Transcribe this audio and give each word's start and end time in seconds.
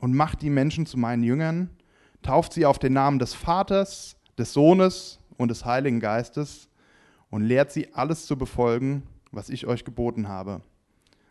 und 0.00 0.14
macht 0.14 0.42
die 0.42 0.50
Menschen 0.50 0.86
zu 0.86 0.98
meinen 0.98 1.22
Jüngern, 1.22 1.70
tauft 2.22 2.52
sie 2.52 2.66
auf 2.66 2.78
den 2.78 2.94
Namen 2.94 3.18
des 3.18 3.34
Vaters, 3.34 4.16
des 4.36 4.52
Sohnes 4.52 5.20
und 5.36 5.48
des 5.48 5.64
Heiligen 5.64 6.00
Geistes 6.00 6.68
und 7.30 7.42
lehrt 7.42 7.70
sie 7.70 7.94
alles 7.94 8.26
zu 8.26 8.36
befolgen, 8.36 9.04
was 9.30 9.50
ich 9.50 9.66
euch 9.66 9.84
geboten 9.84 10.28
habe. 10.28 10.62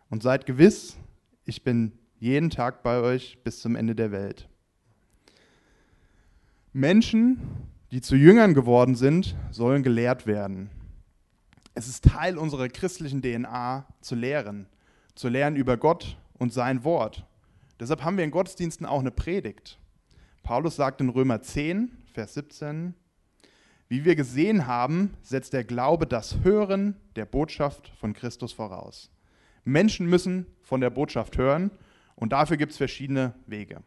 Und 0.09 0.23
seid 0.23 0.45
gewiss, 0.45 0.97
ich 1.43 1.63
bin 1.63 1.91
jeden 2.19 2.49
Tag 2.49 2.83
bei 2.83 2.99
euch 3.01 3.39
bis 3.43 3.61
zum 3.61 3.75
Ende 3.75 3.95
der 3.95 4.11
Welt. 4.11 4.47
Menschen, 6.73 7.39
die 7.91 8.01
zu 8.01 8.15
Jüngern 8.15 8.54
geworden 8.54 8.95
sind, 8.95 9.36
sollen 9.51 9.83
gelehrt 9.83 10.27
werden. 10.27 10.70
Es 11.73 11.88
ist 11.88 12.05
Teil 12.05 12.38
unserer 12.38 12.67
christlichen 12.67 13.21
DNA 13.21 13.86
zu 14.01 14.15
lehren, 14.15 14.67
zu 15.15 15.29
lernen 15.29 15.55
über 15.55 15.77
Gott 15.77 16.17
und 16.38 16.54
sein 16.54 16.83
Wort. 16.83 17.25
Deshalb 17.80 18.04
haben 18.04 18.18
wir 18.18 18.25
in 18.25 18.32
Gottesdiensten 18.32 18.86
auch 18.86 19.00
eine 19.00 19.12
Predigt. 19.12 19.80
Paulus 20.43 20.76
sagt 20.76 20.99
in 20.99 21.09
Römer 21.09 21.41
10, 21.41 21.91
Vers 22.13 22.34
17, 22.34 22.94
wie 23.88 24.03
wir 24.03 24.16
gesehen 24.16 24.67
haben, 24.67 25.13
setzt 25.22 25.53
der 25.53 25.63
Glaube 25.63 26.05
das 26.05 26.44
Hören 26.44 26.95
der 27.16 27.26
Botschaft 27.26 27.89
von 28.00 28.13
Christus 28.13 28.52
voraus. 28.52 29.09
Menschen 29.63 30.08
müssen 30.08 30.45
von 30.62 30.81
der 30.81 30.89
Botschaft 30.89 31.38
hören 31.38 31.72
und 32.16 32.34
dafür 32.34 32.58
gibt 32.58 32.73
es 32.73 32.77
verschiedene 32.77 33.34
Wege. 33.48 33.81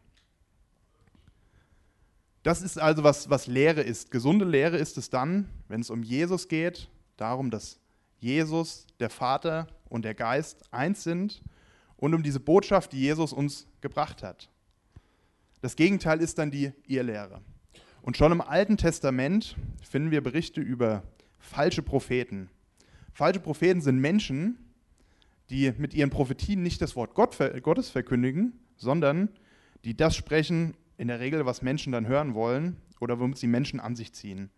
Das 2.41 2.61
ist 2.61 2.77
also, 2.77 3.03
was, 3.03 3.29
was 3.29 3.47
Lehre 3.47 3.81
ist. 3.81 4.11
Gesunde 4.11 4.43
Lehre 4.43 4.77
ist 4.77 4.97
es 4.97 5.09
dann, 5.09 5.47
wenn 5.69 5.81
es 5.81 5.89
um 5.89 6.03
Jesus 6.03 6.47
geht, 6.47 6.89
darum, 7.15 7.51
dass 7.51 7.79
Jesus, 8.19 8.87
der 8.99 9.09
Vater 9.09 9.67
und 9.87 10.03
der 10.03 10.15
Geist 10.15 10.63
eins 10.71 11.03
sind 11.03 11.41
und 12.03 12.13
um 12.13 12.21
diese 12.21 12.41
Botschaft, 12.41 12.91
die 12.91 12.99
Jesus 12.99 13.31
uns 13.31 13.65
gebracht 13.79 14.23
hat. 14.23 14.49
Das 15.61 15.77
Gegenteil 15.77 16.19
ist 16.19 16.37
dann 16.37 16.51
die 16.51 16.73
Irrlehre. 16.85 17.39
Und 18.01 18.17
schon 18.17 18.33
im 18.33 18.41
Alten 18.41 18.75
Testament 18.75 19.55
finden 19.81 20.11
wir 20.11 20.21
Berichte 20.21 20.59
über 20.59 21.03
falsche 21.39 21.81
Propheten. 21.81 22.49
Falsche 23.13 23.39
Propheten 23.39 23.79
sind 23.79 23.99
Menschen, 23.99 24.57
die 25.49 25.71
mit 25.77 25.93
ihren 25.93 26.09
Prophetien 26.09 26.61
nicht 26.61 26.81
das 26.81 26.97
Wort 26.97 27.13
Gott, 27.13 27.37
Gottes 27.63 27.89
verkündigen, 27.89 28.59
sondern 28.75 29.29
die 29.85 29.95
das 29.95 30.13
sprechen, 30.13 30.75
in 30.97 31.07
der 31.07 31.21
Regel, 31.21 31.45
was 31.45 31.61
Menschen 31.61 31.93
dann 31.93 32.05
hören 32.05 32.33
wollen 32.33 32.75
oder 32.99 33.17
womit 33.17 33.37
sie 33.37 33.47
Menschen 33.47 33.79
an 33.79 33.95
sich 33.95 34.11
ziehen. 34.11 34.49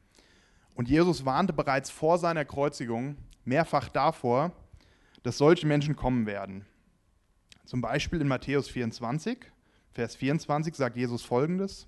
Und 0.73 0.89
Jesus 0.89 1.25
warnte 1.25 1.53
bereits 1.53 1.91
vor 1.91 2.17
seiner 2.17 2.43
Kreuzigung 2.43 3.17
mehrfach 3.43 3.87
davor, 3.87 4.51
dass 5.21 5.37
solche 5.37 5.67
Menschen 5.67 5.95
kommen 5.95 6.25
werden. 6.25 6.65
Zum 7.65 7.81
Beispiel 7.81 8.21
in 8.21 8.27
Matthäus 8.27 8.69
24, 8.69 9.39
Vers 9.91 10.15
24 10.15 10.75
sagt 10.75 10.97
Jesus 10.97 11.23
folgendes: 11.23 11.87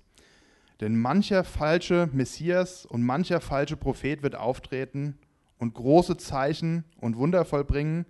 Denn 0.80 0.98
mancher 0.98 1.44
falsche 1.44 2.08
Messias 2.12 2.84
und 2.84 3.02
mancher 3.02 3.40
falsche 3.40 3.76
Prophet 3.76 4.22
wird 4.22 4.34
auftreten 4.34 5.18
und 5.58 5.74
große 5.74 6.16
Zeichen 6.16 6.84
und 7.00 7.16
Wunder 7.16 7.44
vollbringen, 7.44 8.06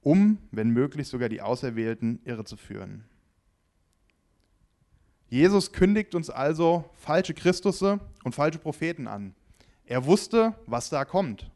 um, 0.00 0.38
wenn 0.52 0.70
möglich, 0.70 1.08
sogar 1.08 1.28
die 1.28 1.42
Auserwählten 1.42 2.20
irre 2.24 2.44
zu 2.44 2.56
führen. 2.56 3.04
Jesus 5.28 5.72
kündigt 5.72 6.14
uns 6.14 6.30
also 6.30 6.88
falsche 6.94 7.34
Christusse 7.34 8.00
und 8.24 8.34
falsche 8.34 8.58
Propheten 8.58 9.06
an. 9.06 9.34
Er 9.84 10.06
wusste, 10.06 10.54
was 10.66 10.88
da 10.88 11.04
kommt. 11.04 11.50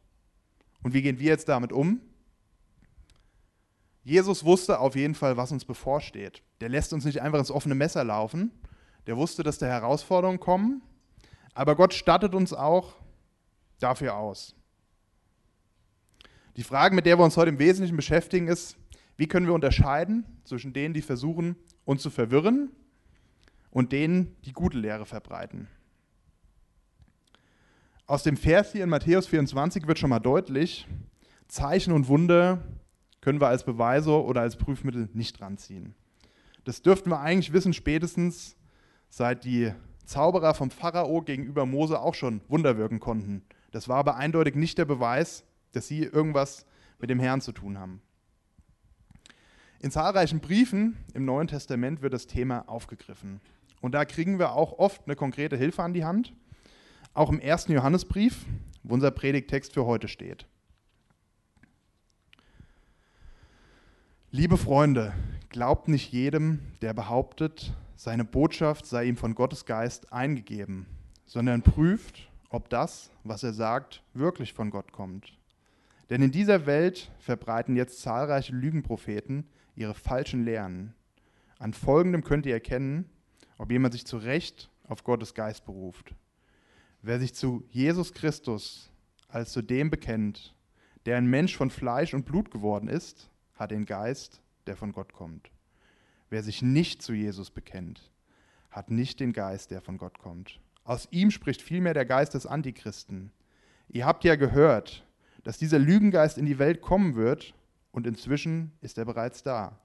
Und 0.83 0.93
wie 0.93 1.01
gehen 1.01 1.19
wir 1.19 1.27
jetzt 1.27 1.49
damit 1.49 1.73
um? 1.73 1.99
Jesus 4.05 4.45
wusste 4.45 4.79
auf 4.79 4.95
jeden 4.95 5.15
Fall, 5.15 5.35
was 5.35 5.51
uns 5.51 5.65
bevorsteht. 5.65 6.43
Der 6.61 6.69
lässt 6.69 6.93
uns 6.93 7.05
nicht 7.05 7.23
einfach 7.23 7.39
ins 7.39 7.49
offene 7.49 7.73
Messer 7.73 8.03
laufen. 8.03 8.51
Der 9.07 9.17
wusste, 9.17 9.41
dass 9.41 9.57
da 9.57 9.65
Herausforderungen 9.65 10.39
kommen. 10.39 10.83
Aber 11.55 11.75
Gott 11.75 11.91
stattet 11.91 12.35
uns 12.35 12.53
auch 12.53 12.93
dafür 13.79 14.15
aus. 14.15 14.55
Die 16.55 16.63
Frage, 16.63 16.93
mit 16.93 17.07
der 17.07 17.17
wir 17.17 17.25
uns 17.25 17.35
heute 17.35 17.49
im 17.49 17.57
Wesentlichen 17.57 17.95
beschäftigen, 17.95 18.47
ist, 18.47 18.77
wie 19.17 19.25
können 19.25 19.47
wir 19.47 19.55
unterscheiden 19.55 20.23
zwischen 20.43 20.71
denen, 20.71 20.93
die 20.93 21.01
versuchen, 21.01 21.55
uns 21.83 22.03
zu 22.03 22.11
verwirren 22.11 22.69
und 23.71 23.91
denen, 23.91 24.35
die 24.45 24.53
gute 24.53 24.77
Lehre 24.77 25.07
verbreiten. 25.07 25.67
Aus 28.05 28.21
dem 28.21 28.37
Vers 28.37 28.71
hier 28.71 28.83
in 28.83 28.89
Matthäus 28.91 29.25
24 29.25 29.87
wird 29.87 29.97
schon 29.97 30.11
mal 30.11 30.19
deutlich, 30.19 30.87
Zeichen 31.47 31.91
und 31.91 32.07
Wunder 32.07 32.61
können 33.25 33.41
wir 33.41 33.47
als 33.47 33.63
Beweise 33.63 34.23
oder 34.23 34.41
als 34.41 34.55
Prüfmittel 34.55 35.09
nicht 35.13 35.41
ranziehen. 35.41 35.95
Das 36.63 36.83
dürften 36.83 37.09
wir 37.09 37.21
eigentlich 37.21 37.53
wissen, 37.53 37.73
spätestens 37.73 38.55
seit 39.09 39.45
die 39.45 39.73
Zauberer 40.05 40.53
vom 40.53 40.69
Pharao 40.69 41.23
gegenüber 41.23 41.65
Mose 41.65 41.99
auch 41.99 42.13
schon 42.13 42.41
Wunder 42.49 42.77
wirken 42.77 42.99
konnten. 42.99 43.41
Das 43.71 43.89
war 43.89 43.97
aber 43.97 44.17
eindeutig 44.17 44.53
nicht 44.53 44.77
der 44.77 44.85
Beweis, 44.85 45.43
dass 45.71 45.87
sie 45.87 46.03
irgendwas 46.03 46.67
mit 46.99 47.09
dem 47.09 47.19
Herrn 47.19 47.41
zu 47.41 47.51
tun 47.51 47.79
haben. 47.79 47.99
In 49.79 49.89
zahlreichen 49.89 50.39
Briefen 50.39 50.95
im 51.15 51.25
Neuen 51.25 51.47
Testament 51.47 52.03
wird 52.03 52.13
das 52.13 52.27
Thema 52.27 52.69
aufgegriffen. 52.69 53.41
Und 53.81 53.93
da 53.93 54.05
kriegen 54.05 54.37
wir 54.37 54.51
auch 54.51 54.77
oft 54.77 55.01
eine 55.07 55.15
konkrete 55.15 55.57
Hilfe 55.57 55.81
an 55.81 55.95
die 55.95 56.05
Hand. 56.05 56.31
Auch 57.15 57.31
im 57.31 57.39
ersten 57.39 57.71
Johannesbrief, 57.71 58.45
wo 58.83 58.93
unser 58.93 59.09
Predigtext 59.09 59.73
für 59.73 59.87
heute 59.87 60.09
steht. 60.09 60.45
Liebe 64.37 64.57
Freunde, 64.57 65.13
glaubt 65.47 65.87
nicht 65.87 66.11
jedem, 66.11 66.59
der 66.81 66.93
behauptet, 66.93 67.71
seine 67.95 68.25
Botschaft 68.25 68.85
sei 68.85 69.05
ihm 69.05 69.15
von 69.15 69.33
Gottes 69.33 69.63
Geist 69.63 70.11
eingegeben, 70.11 70.87
sondern 71.25 71.61
prüft, 71.61 72.29
ob 72.49 72.69
das, 72.69 73.11
was 73.23 73.43
er 73.43 73.53
sagt, 73.53 74.03
wirklich 74.13 74.51
von 74.51 74.71
Gott 74.71 74.91
kommt. 74.91 75.37
Denn 76.09 76.21
in 76.21 76.31
dieser 76.31 76.65
Welt 76.65 77.09
verbreiten 77.17 77.77
jetzt 77.77 78.01
zahlreiche 78.01 78.53
Lügenpropheten 78.53 79.47
ihre 79.73 79.93
falschen 79.93 80.43
Lehren. 80.43 80.93
An 81.57 81.71
folgendem 81.71 82.25
könnt 82.25 82.45
ihr 82.45 82.55
erkennen, 82.55 83.09
ob 83.57 83.71
jemand 83.71 83.93
sich 83.93 84.05
zu 84.05 84.17
Recht 84.17 84.69
auf 84.83 85.05
Gottes 85.05 85.33
Geist 85.33 85.63
beruft. 85.63 86.13
Wer 87.01 87.21
sich 87.21 87.33
zu 87.35 87.63
Jesus 87.69 88.11
Christus 88.11 88.91
als 89.29 89.53
zu 89.53 89.61
dem 89.61 89.89
bekennt, 89.89 90.53
der 91.05 91.15
ein 91.15 91.27
Mensch 91.27 91.55
von 91.55 91.69
Fleisch 91.69 92.13
und 92.13 92.25
Blut 92.25 92.51
geworden 92.51 92.89
ist, 92.89 93.29
hat 93.55 93.71
den 93.71 93.85
Geist, 93.85 94.41
der 94.67 94.75
von 94.75 94.91
Gott 94.91 95.13
kommt. 95.13 95.51
Wer 96.29 96.43
sich 96.43 96.61
nicht 96.61 97.01
zu 97.01 97.13
Jesus 97.13 97.51
bekennt, 97.51 98.11
hat 98.69 98.91
nicht 98.91 99.19
den 99.19 99.33
Geist, 99.33 99.71
der 99.71 99.81
von 99.81 99.97
Gott 99.97 100.19
kommt. 100.19 100.59
Aus 100.83 101.07
ihm 101.11 101.31
spricht 101.31 101.61
vielmehr 101.61 101.93
der 101.93 102.05
Geist 102.05 102.33
des 102.33 102.45
Antichristen. 102.45 103.31
Ihr 103.87 104.05
habt 104.05 104.23
ja 104.23 104.35
gehört, 104.35 105.05
dass 105.43 105.57
dieser 105.57 105.79
Lügengeist 105.79 106.37
in 106.37 106.45
die 106.45 106.59
Welt 106.59 106.81
kommen 106.81 107.15
wird, 107.15 107.53
und 107.91 108.05
inzwischen 108.05 108.73
ist 108.81 108.97
er 108.97 109.05
bereits 109.05 109.41
da. 109.41 109.79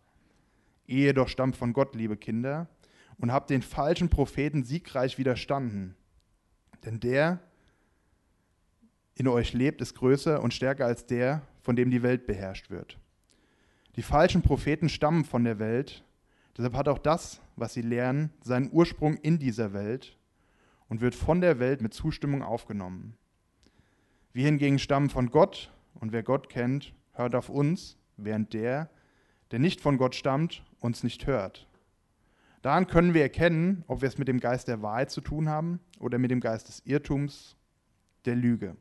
Ihr 0.87 1.07
jedoch 1.07 1.29
stammt 1.29 1.57
von 1.57 1.73
Gott, 1.73 1.95
liebe 1.95 2.17
Kinder, 2.17 2.67
und 3.19 3.31
habt 3.31 3.51
den 3.51 3.63
falschen 3.63 4.09
Propheten 4.09 4.65
siegreich 4.65 5.17
widerstanden. 5.17 5.95
Denn 6.85 6.99
der 6.99 7.39
in 9.15 9.29
euch 9.29 9.53
lebt, 9.53 9.81
ist 9.81 9.95
größer 9.95 10.43
und 10.43 10.55
stärker 10.55 10.87
als 10.87 11.07
der, 11.07 11.43
von 11.61 11.77
dem 11.77 11.91
die 11.91 12.03
Welt 12.03 12.27
beherrscht 12.27 12.71
wird. 12.71 12.99
Die 13.97 14.03
falschen 14.03 14.43
Propheten 14.43 14.89
stammen 14.89 15.25
von 15.25 15.45
der 15.45 15.59
Welt, 15.59 16.05
deshalb 16.57 16.75
hat 16.75 16.89
auch 16.89 16.99
das, 16.99 17.41
was 17.57 17.75
sie 17.75 17.83
lehren, 17.83 18.31
seinen 18.43 18.71
Ursprung 18.73 19.17
in 19.17 19.39
dieser 19.39 19.73
Welt 19.73 20.17
und 20.89 21.01
wird 21.01 21.15
von 21.15 21.41
der 21.41 21.59
Welt 21.59 21.83
mit 21.83 21.93
Zustimmung 21.93 22.43
aufgenommen. 22.43 23.17
Wir 24.33 24.45
hingegen 24.45 24.79
stammen 24.79 25.11
von 25.11 25.31
Gott 25.31 25.73
und 25.95 26.13
wer 26.13 26.23
Gott 26.23 26.49
kennt, 26.49 26.95
hört 27.15 27.35
auf 27.35 27.49
uns, 27.49 27.97
während 28.17 28.53
der, 28.55 28.91
der 29.51 29.59
nicht 29.59 29.81
von 29.81 29.99
Gott 29.99 30.15
stammt, 30.15 30.65
uns 30.79 31.03
nicht 31.03 31.27
hört. 31.27 31.67
Daran 32.63 32.87
können 32.87 33.15
wir 33.15 33.23
erkennen, 33.23 33.85
ob 33.89 34.03
wir 34.03 34.09
es 34.09 34.19
mit 34.19 34.29
dem 34.29 34.39
Geist 34.39 34.69
der 34.69 34.83
Wahrheit 34.83 35.11
zu 35.11 35.21
tun 35.21 35.49
haben 35.49 35.81
oder 35.99 36.19
mit 36.19 36.31
dem 36.31 36.41
Geist 36.41 36.69
des 36.69 36.83
Irrtums, 36.85 37.57
der 38.25 38.37
Lüge. 38.37 38.77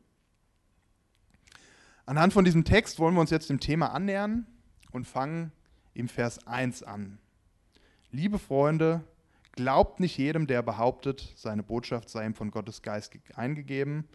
Anhand 2.06 2.34
von 2.34 2.46
diesem 2.46 2.64
Text 2.64 3.00
wollen 3.00 3.16
wir 3.16 3.22
uns 3.22 3.30
jetzt 3.32 3.50
dem 3.50 3.60
Thema 3.60 3.88
annähern 3.88 4.46
und 4.92 5.06
fangen 5.06 5.52
im 5.94 6.08
Vers 6.08 6.46
1 6.48 6.84
an. 6.84 7.18
Liebe 8.12 8.40
Freunde, 8.40 9.04
glaubt 9.54 10.00
nicht 10.00 10.18
jedem, 10.18 10.48
der 10.48 10.62
behauptet, 10.62 11.34
seine 11.36 11.64
Botschaft 11.64 12.10
sei 12.10 12.26
ihm 12.26 12.34
von 12.34 12.52
Gottes 12.52 12.82
Geist 12.82 13.14
eingegeben, 13.36 14.08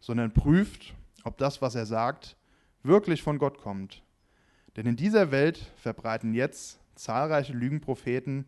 sondern 0.00 0.32
prüft, 0.32 0.94
ob 1.24 1.38
das, 1.38 1.60
was 1.60 1.74
er 1.74 1.86
sagt, 1.86 2.36
wirklich 2.82 3.22
von 3.22 3.38
Gott 3.38 3.58
kommt. 3.58 4.02
Denn 4.76 4.86
in 4.86 4.96
dieser 4.96 5.30
Welt 5.30 5.58
verbreiten 5.76 6.34
jetzt 6.34 6.78
zahlreiche 6.94 7.52
Lügenpropheten, 7.52 8.46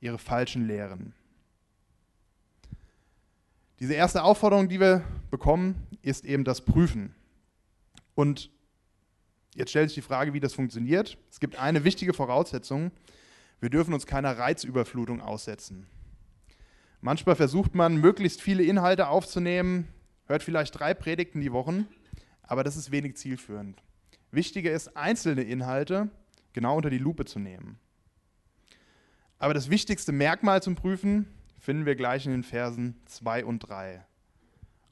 ihre 0.00 0.18
falschen 0.18 0.66
Lehren. 0.66 1.14
Diese 3.80 3.94
erste 3.94 4.22
Aufforderung, 4.22 4.68
die 4.68 4.80
wir 4.80 5.04
bekommen, 5.30 5.86
ist 6.02 6.24
eben 6.24 6.44
das 6.44 6.60
Prüfen. 6.60 7.14
Und 8.14 8.50
jetzt 9.54 9.70
stellt 9.70 9.88
sich 9.88 9.96
die 9.96 10.02
Frage, 10.02 10.32
wie 10.32 10.40
das 10.40 10.54
funktioniert. 10.54 11.18
Es 11.30 11.40
gibt 11.40 11.56
eine 11.56 11.84
wichtige 11.84 12.12
Voraussetzung. 12.12 12.90
Wir 13.60 13.70
dürfen 13.70 13.94
uns 13.94 14.06
keiner 14.06 14.36
Reizüberflutung 14.38 15.20
aussetzen. 15.20 15.86
Manchmal 17.00 17.36
versucht 17.36 17.74
man, 17.74 17.96
möglichst 17.96 18.40
viele 18.40 18.62
Inhalte 18.62 19.08
aufzunehmen, 19.08 19.88
hört 20.26 20.42
vielleicht 20.42 20.78
drei 20.78 20.94
Predigten 20.94 21.40
die 21.40 21.52
Woche, 21.52 21.84
aber 22.42 22.64
das 22.64 22.76
ist 22.76 22.92
wenig 22.92 23.16
zielführend. 23.16 23.82
Wichtiger 24.30 24.72
ist, 24.72 24.96
einzelne 24.96 25.42
Inhalte 25.42 26.10
genau 26.52 26.76
unter 26.76 26.90
die 26.90 26.98
Lupe 26.98 27.24
zu 27.24 27.38
nehmen. 27.38 27.78
Aber 29.38 29.54
das 29.54 29.70
wichtigste 29.70 30.12
Merkmal 30.12 30.62
zum 30.62 30.76
Prüfen 30.76 31.26
finden 31.58 31.86
wir 31.86 31.96
gleich 31.96 32.26
in 32.26 32.32
den 32.32 32.44
Versen 32.44 33.00
2 33.06 33.44
und 33.44 33.60
3. 33.60 34.04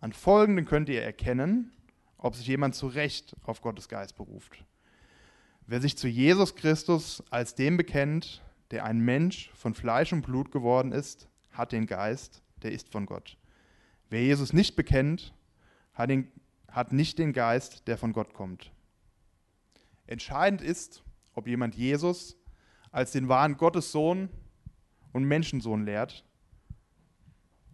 An 0.00 0.12
folgenden 0.12 0.64
könnt 0.64 0.88
ihr 0.88 1.02
erkennen, 1.02 1.72
ob 2.22 2.34
sich 2.34 2.46
jemand 2.46 2.74
zu 2.74 2.86
Recht 2.86 3.34
auf 3.44 3.62
Gottes 3.62 3.88
Geist 3.88 4.16
beruft. 4.16 4.62
Wer 5.66 5.80
sich 5.80 5.96
zu 5.96 6.06
Jesus 6.06 6.54
Christus 6.54 7.22
als 7.30 7.54
dem 7.54 7.76
bekennt, 7.76 8.42
der 8.70 8.84
ein 8.84 9.00
Mensch 9.00 9.50
von 9.54 9.74
Fleisch 9.74 10.12
und 10.12 10.22
Blut 10.22 10.52
geworden 10.52 10.92
ist, 10.92 11.28
hat 11.50 11.72
den 11.72 11.86
Geist, 11.86 12.42
der 12.62 12.72
ist 12.72 12.90
von 12.90 13.06
Gott. 13.06 13.38
Wer 14.10 14.22
Jesus 14.22 14.52
nicht 14.52 14.76
bekennt, 14.76 15.32
hat, 15.94 16.10
den, 16.10 16.30
hat 16.68 16.92
nicht 16.92 17.18
den 17.18 17.32
Geist, 17.32 17.88
der 17.88 17.96
von 17.96 18.12
Gott 18.12 18.34
kommt. 18.34 18.70
Entscheidend 20.06 20.60
ist, 20.60 21.02
ob 21.34 21.46
jemand 21.46 21.74
Jesus 21.74 22.36
als 22.90 23.12
den 23.12 23.28
wahren 23.28 23.56
Gottessohn 23.56 24.28
und 25.12 25.24
Menschensohn 25.24 25.84
lehrt. 25.84 26.24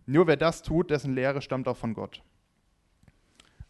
Nur 0.04 0.26
wer 0.28 0.36
das 0.36 0.62
tut, 0.62 0.90
dessen 0.90 1.14
Lehre 1.14 1.42
stammt 1.42 1.66
auch 1.66 1.76
von 1.76 1.94
Gott. 1.94 2.22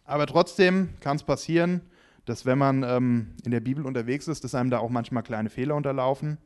Aber 0.06 0.26
trotzdem 0.26 0.90
kann 1.00 1.16
es 1.16 1.24
passieren, 1.24 1.82
dass 2.24 2.46
wenn 2.46 2.58
man 2.58 2.82
ähm, 2.84 3.34
in 3.44 3.50
der 3.50 3.60
Bibel 3.60 3.84
unterwegs 3.84 4.28
ist, 4.28 4.44
dass 4.44 4.54
einem 4.54 4.70
da 4.70 4.78
auch 4.78 4.90
manchmal 4.90 5.22
kleine 5.22 5.50
Fehler 5.50 5.74
unterlaufen. 5.74 6.38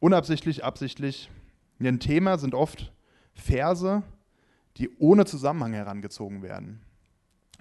Unabsichtlich, 0.00 0.64
absichtlich. 0.64 1.30
Ein 1.80 2.00
Thema 2.00 2.38
sind 2.38 2.54
oft 2.54 2.92
Verse, 3.34 4.02
die 4.76 4.90
ohne 4.98 5.24
Zusammenhang 5.24 5.72
herangezogen 5.72 6.42
werden. 6.42 6.80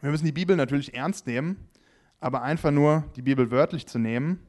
Wir 0.01 0.11
müssen 0.11 0.25
die 0.25 0.31
Bibel 0.31 0.55
natürlich 0.55 0.93
ernst 0.93 1.27
nehmen, 1.27 1.67
aber 2.19 2.41
einfach 2.43 2.71
nur 2.71 3.03
die 3.15 3.21
Bibel 3.21 3.51
wörtlich 3.51 3.87
zu 3.87 3.99
nehmen, 3.99 4.39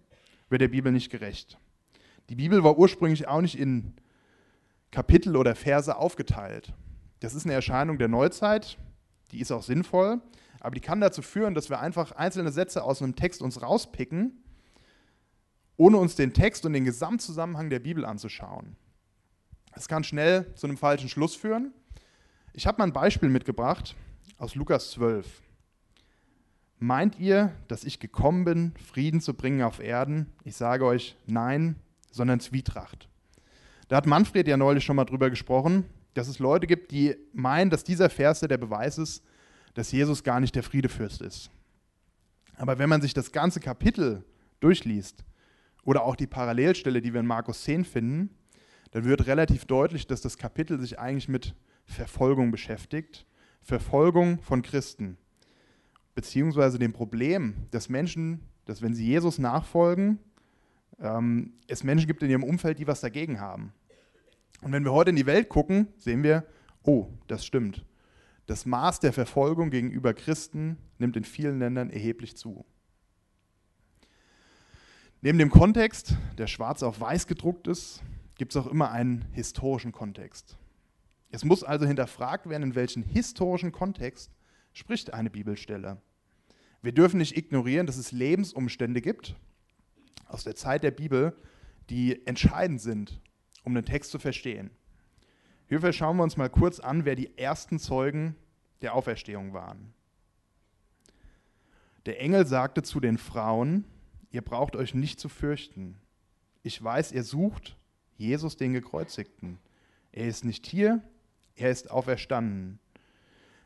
wird 0.49 0.61
der 0.61 0.69
Bibel 0.69 0.93
nicht 0.93 1.11
gerecht. 1.11 1.59
Die 2.29 2.37
Bibel 2.37 2.63
war 2.65 2.79
ursprünglich 2.79 3.29
auch 3.29 3.41
nicht 3.41 3.59
in 3.59 3.95
Kapitel 4.91 5.37
oder 5.37 5.55
Verse 5.55 5.95
aufgeteilt. 5.95 6.73
Das 7.21 7.35
ist 7.35 7.47
eine 7.47 7.55
Erscheinung 7.55 7.99
der 7.99 8.09
Neuzeit, 8.09 8.79
die 9.33 9.41
ist 9.41 9.51
auch 9.51 9.63
sinnvoll, 9.63 10.21
aber 10.61 10.75
die 10.75 10.81
kann 10.81 11.01
dazu 11.01 11.23
führen, 11.23 11.55
dass 11.55 11.71
wir 11.71 11.81
einfach 11.81 12.13
einzelne 12.13 12.53
Sätze 12.53 12.85
aus 12.85 13.03
einem 13.03 13.17
Text 13.17 13.43
uns 13.43 13.63
rauspicken, 13.63 14.43
ohne 15.77 15.97
uns 15.97 16.15
den 16.15 16.33
Text 16.33 16.65
und 16.67 16.73
den 16.75 16.85
Gesamtzusammenhang 16.85 17.71
der 17.71 17.81
Bibel 17.81 18.05
anzuschauen. 18.05 18.77
Das 19.75 19.89
kann 19.89 20.05
schnell 20.05 20.55
zu 20.55 20.67
einem 20.67 20.77
falschen 20.77 21.09
Schluss 21.09 21.35
führen. 21.35 21.73
Ich 22.53 22.67
habe 22.67 22.79
mal 22.79 22.85
ein 22.85 22.93
Beispiel 22.93 23.31
mitgebracht 23.31 23.97
aus 24.37 24.55
Lukas 24.55 24.91
12. 24.93 25.43
Meint 26.79 27.19
ihr, 27.19 27.55
dass 27.69 27.85
ich 27.85 28.01
gekommen 28.01 28.45
bin, 28.45 28.75
Frieden 28.77 29.21
zu 29.21 29.35
bringen 29.35 29.63
auf 29.63 29.81
Erden? 29.81 30.27
Ich 30.45 30.57
sage 30.57 30.85
euch, 30.85 31.17
nein, 31.27 31.77
sondern 32.11 32.41
Zwietracht. 32.41 33.09
Da 33.89 33.97
hat 33.97 34.07
Manfred 34.07 34.49
ja 34.49 34.57
neulich 34.57 34.85
schon 34.85 34.97
mal 34.97 35.05
drüber 35.05 35.31
gesprochen, 35.31 35.85
dass 36.15 36.29
es 36.29 36.39
Leute 36.39 36.67
gibt, 36.67 36.91
die 36.91 37.17
meinen, 37.33 37.71
dass 37.71 37.85
dieser 37.85 38.11
Vers 38.11 38.41
der 38.41 38.59
Beweis 38.59 38.99
ist, 38.99 39.23
dass 39.75 39.93
Jesus 39.93 40.23
gar 40.23 40.41
nicht 40.41 40.55
der 40.55 40.63
Friedefürst 40.63 41.23
ist. 41.23 41.51
Aber 42.57 42.79
wenn 42.79 42.89
man 42.89 43.01
sich 43.01 43.15
das 43.15 43.33
ganze 43.33 43.61
Kapitel 43.61 44.25
durchliest 44.61 45.25
oder 45.85 46.05
auch 46.05 46.17
die 46.17 46.27
Parallelstelle, 46.27 47.01
die 47.01 47.13
wir 47.13 47.21
in 47.21 47.27
Markus 47.27 47.65
10 47.65 47.85
finden, 47.85 48.31
dann 48.91 49.05
wird 49.05 49.27
relativ 49.27 49.65
deutlich, 49.65 50.07
dass 50.07 50.21
das 50.21 50.37
Kapitel 50.37 50.79
sich 50.79 50.99
eigentlich 50.99 51.29
mit 51.29 51.55
Verfolgung 51.87 52.51
beschäftigt. 52.51 53.27
Verfolgung 53.63 54.41
von 54.43 54.63
Christen. 54.63 55.17
Beziehungsweise 56.15 56.79
dem 56.79 56.93
Problem, 56.93 57.55
dass 57.71 57.89
Menschen, 57.89 58.41
dass 58.67 58.83
wenn 58.83 58.95
sie 58.95 59.07
Jesus 59.07 59.39
nachfolgen, 59.39 60.19
ähm, 61.01 61.55
es 61.69 61.85
Menschen 61.85 62.07
gibt 62.07 62.23
in 62.23 62.31
ihrem 62.31 62.45
Umfeld, 62.45 62.79
die 62.79 62.87
was 62.87 63.01
dagegen 63.01 63.41
haben. 63.41 63.73
Und 64.63 64.73
wenn 64.73 64.85
wir 64.85 64.93
heute 64.93 65.11
in 65.11 65.17
die 65.17 65.27
Welt 65.27 65.49
gucken, 65.49 65.89
sehen 65.99 66.23
wir, 66.23 66.47
oh, 66.85 67.09
das 67.27 67.45
stimmt. 67.45 67.85
Das 68.47 68.65
Maß 68.65 69.01
der 69.01 69.13
Verfolgung 69.13 69.71
gegenüber 69.71 70.15
Christen 70.15 70.79
nimmt 70.99 71.17
in 71.17 71.25
vielen 71.25 71.59
Ländern 71.59 71.91
erheblich 71.91 72.37
zu. 72.37 72.65
Neben 75.21 75.39
dem 75.39 75.51
Kontext, 75.51 76.17
der 76.39 76.47
schwarz 76.47 76.83
auf 76.83 77.01
weiß 77.01 77.27
gedruckt 77.27 77.69
ist, 77.69 78.03
gibt 78.39 78.53
es 78.53 78.57
auch 78.57 78.67
immer 78.67 78.91
einen 78.91 79.25
historischen 79.33 79.93
Kontext. 79.93 80.57
Es 81.31 81.45
muss 81.45 81.65
also 81.65 81.87
hinterfragt 81.87 82.49
werden, 82.49 82.63
in 82.63 82.75
welchen 82.75 83.03
historischen 83.03 83.73
Kontext 83.73 84.31
spricht 84.73 85.13
eine 85.13 85.31
Bibelstelle. 85.31 86.01
Wir 86.83 86.93
dürfen 86.93 87.19
nicht 87.19 87.37
ignorieren, 87.37 87.87
dass 87.87 87.97
es 87.97 88.13
Lebensumstände 88.13 89.01
gibt 89.01 89.37
aus 90.27 90.45
der 90.45 90.57
Zeit 90.57 90.83
der 90.83 90.91
Bibel, 90.91 91.37
die 91.91 92.27
entscheidend 92.27 92.81
sind, 92.81 93.21
um 93.65 93.75
den 93.75 93.85
Text 93.85 94.11
zu 94.11 94.19
verstehen. 94.19 94.71
Hierfür 95.69 95.93
schauen 95.93 96.17
wir 96.17 96.23
uns 96.23 96.37
mal 96.37 96.51
kurz 96.51 96.81
an, 96.81 97.05
wer 97.05 97.15
die 97.15 97.37
ersten 97.39 97.79
Zeugen 97.79 98.37
der 98.83 98.95
Auferstehung 98.95 99.55
waren. 99.55 99.95
Der 102.05 102.21
Engel 102.21 102.47
sagte 102.47 102.83
zu 102.83 103.01
den 103.01 103.17
Frauen, 103.17 103.85
ihr 104.31 104.43
braucht 104.43 104.77
euch 104.77 104.93
nicht 104.93 105.21
zu 105.21 105.29
fürchten. 105.29 105.97
Ich 106.63 106.83
weiß, 106.83 107.13
ihr 107.13 107.23
sucht 107.23 107.77
Jesus 108.17 108.57
den 108.57 108.73
Gekreuzigten. 108.73 109.59
Er 110.11 110.27
ist 110.27 110.45
nicht 110.45 110.67
hier, 110.67 111.01
er 111.55 111.71
ist 111.71 111.91
auferstanden, 111.91 112.79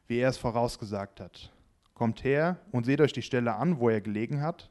wie 0.06 0.18
er 0.18 0.28
es 0.28 0.36
vorausgesagt 0.36 1.20
hat. 1.20 1.52
Kommt 1.94 2.24
her 2.24 2.60
und 2.72 2.84
seht 2.84 3.00
euch 3.00 3.12
die 3.12 3.22
Stelle 3.22 3.54
an, 3.54 3.80
wo 3.80 3.88
er 3.88 4.00
gelegen 4.00 4.42
hat, 4.42 4.70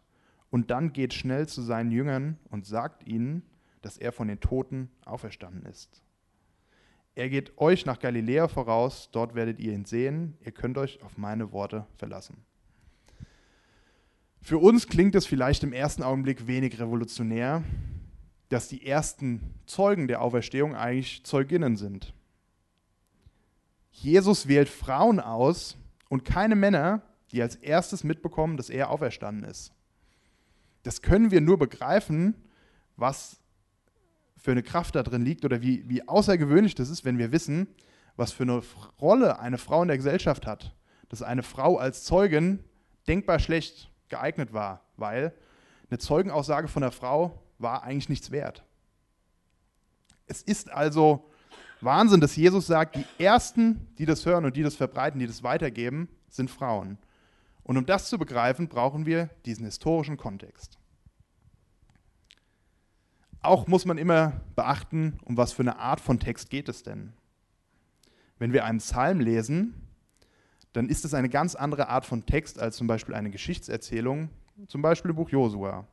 und 0.52 0.72
dann 0.72 0.94
geht 0.94 1.14
schnell 1.14 1.48
zu 1.48 1.62
seinen 1.62 1.92
Jüngern 1.92 2.38
und 2.50 2.66
sagt 2.66 3.08
ihnen, 3.08 3.44
dass 3.86 4.00
er 4.00 4.12
von 4.12 4.28
den 4.28 4.40
Toten 4.40 4.90
auferstanden 5.06 5.64
ist. 5.68 6.02
Er 7.14 7.30
geht 7.30 7.56
euch 7.60 7.86
nach 7.86 8.00
Galiläa 8.00 8.48
voraus, 8.48 9.10
dort 9.12 9.36
werdet 9.36 9.60
ihr 9.60 9.74
ihn 9.74 9.86
sehen, 9.86 10.36
ihr 10.42 10.52
könnt 10.52 10.80
euch 10.80 11.04
auf 11.04 11.20
meine 11.20 11.52
Worte 11.52 11.86
verlassen. 11.96 12.44
Für 14.42 14.58
uns 14.58 14.88
klingt 14.88 15.14
es 15.14 15.28
vielleicht 15.28 15.64
im 15.64 15.72
ersten 15.72 16.02
Augenblick 16.02 16.48
wenig 16.48 16.80
revolutionär, 16.80 17.64
dass 18.50 18.68
die 18.68 18.88
ersten 18.88 19.54
Zeugen 19.68 20.08
der 20.08 20.24
Auferstehung 20.24 20.74
eigentlich 20.74 21.24
Zeuginnen 21.24 21.78
sind. 21.78 22.12
Jesus 23.92 24.48
wählt 24.48 24.68
Frauen 24.68 25.20
aus 25.20 25.78
und 26.10 26.26
keine 26.26 26.56
Männer, 26.56 27.04
die 27.32 27.44
als 27.44 27.56
erstes 27.56 28.04
mitbekommen, 28.04 28.58
dass 28.58 28.72
er 28.72 28.90
auferstanden 28.90 29.44
ist. 29.48 29.74
Das 30.82 31.04
können 31.04 31.30
wir 31.30 31.42
nur 31.42 31.60
begreifen, 31.60 32.34
was 32.98 33.40
für 34.38 34.52
eine 34.52 34.64
Kraft 34.64 34.96
da 34.96 35.04
drin 35.04 35.24
liegt 35.24 35.46
oder 35.46 35.62
wie, 35.62 35.88
wie 35.90 36.08
außergewöhnlich 36.08 36.76
das 36.76 36.90
ist, 36.90 37.06
wenn 37.06 37.18
wir 37.18 37.32
wissen, 37.32 37.68
was 38.16 38.32
für 38.32 38.44
eine 38.44 38.62
Rolle 39.00 39.40
eine 39.40 39.58
Frau 39.58 39.82
in 39.82 39.88
der 39.88 39.98
Gesellschaft 39.98 40.48
hat. 40.48 40.76
Dass 41.10 41.22
eine 41.22 41.44
Frau 41.44 41.78
als 41.78 42.04
Zeugin 42.04 42.64
denkbar 43.08 43.40
schlecht 43.40 43.92
geeignet 44.10 44.54
war, 44.54 44.82
weil 44.98 45.34
eine 45.90 46.00
Zeugenaussage 46.00 46.68
von 46.68 46.84
einer 46.84 46.92
Frau 46.92 47.42
war 47.58 47.84
eigentlich 47.84 48.10
nichts 48.10 48.32
wert. 48.32 48.64
Es 50.28 50.42
ist 50.42 50.72
also 50.72 51.30
Wahnsinn, 51.82 52.22
dass 52.22 52.36
Jesus 52.36 52.68
sagt, 52.68 52.96
die 52.96 53.06
Ersten, 53.24 53.88
die 53.98 54.06
das 54.06 54.26
hören 54.26 54.46
und 54.46 54.56
die 54.56 54.64
das 54.64 54.76
verbreiten, 54.76 55.20
die 55.20 55.28
das 55.28 55.44
weitergeben, 55.44 56.10
sind 56.30 56.50
Frauen. 56.50 56.98
Und 57.64 57.78
um 57.78 57.86
das 57.86 58.10
zu 58.10 58.18
begreifen, 58.18 58.68
brauchen 58.68 59.06
wir 59.06 59.30
diesen 59.46 59.66
historischen 59.66 60.18
Kontext. 60.18 60.78
Auch 63.46 63.68
muss 63.68 63.86
man 63.86 64.00
immer 64.00 64.42
beachten, 64.56 65.20
um 65.24 65.38
was 65.38 65.54
für 65.54 65.62
eine 65.62 65.78
Art 65.78 66.02
von 66.02 66.20
Text 66.20 66.50
geht 66.50 66.68
es 66.68 66.82
denn. 66.82 67.14
Wenn 68.40 68.54
wir 68.54 68.66
einen 68.66 68.80
Psalm 68.80 69.20
lesen, 69.20 69.76
dann 70.74 70.90
ist 70.90 71.06
es 71.06 71.14
eine 71.14 71.30
ganz 71.30 71.54
andere 71.54 71.88
Art 71.88 72.08
von 72.08 72.26
Text 72.26 72.60
als 72.60 72.76
zum 72.76 72.88
Beispiel 72.88 73.14
eine 73.14 73.30
Geschichtserzählung, 73.30 74.30
zum 74.68 74.82
Beispiel 74.82 75.12
im 75.12 75.16
Buch 75.16 75.30
Josua. 75.30 75.88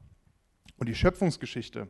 Und 0.79 0.89
die 0.89 0.95
Schöpfungsgeschichte 0.95 1.89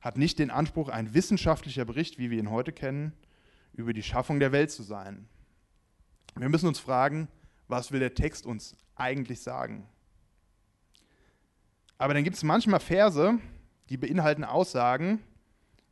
hat 0.00 0.18
nicht 0.18 0.38
den 0.38 0.50
Anspruch, 0.50 0.90
ein 0.90 1.14
wissenschaftlicher 1.14 1.86
Bericht, 1.86 2.18
wie 2.18 2.30
wir 2.30 2.38
ihn 2.38 2.50
heute 2.50 2.72
kennen, 2.72 3.14
über 3.72 3.94
die 3.94 4.02
Schaffung 4.02 4.38
der 4.38 4.52
Welt 4.52 4.70
zu 4.70 4.82
sein. 4.82 5.26
Wir 6.36 6.50
müssen 6.50 6.68
uns 6.68 6.78
fragen, 6.78 7.28
was 7.68 7.90
will 7.90 8.00
der 8.00 8.14
Text 8.14 8.44
uns 8.44 8.76
eigentlich 8.96 9.40
sagen? 9.40 9.88
Aber 11.96 12.12
dann 12.12 12.22
gibt 12.22 12.36
es 12.36 12.42
manchmal 12.42 12.80
Verse, 12.80 13.38
die 13.90 13.96
beinhalten 13.96 14.44
Aussagen, 14.44 15.20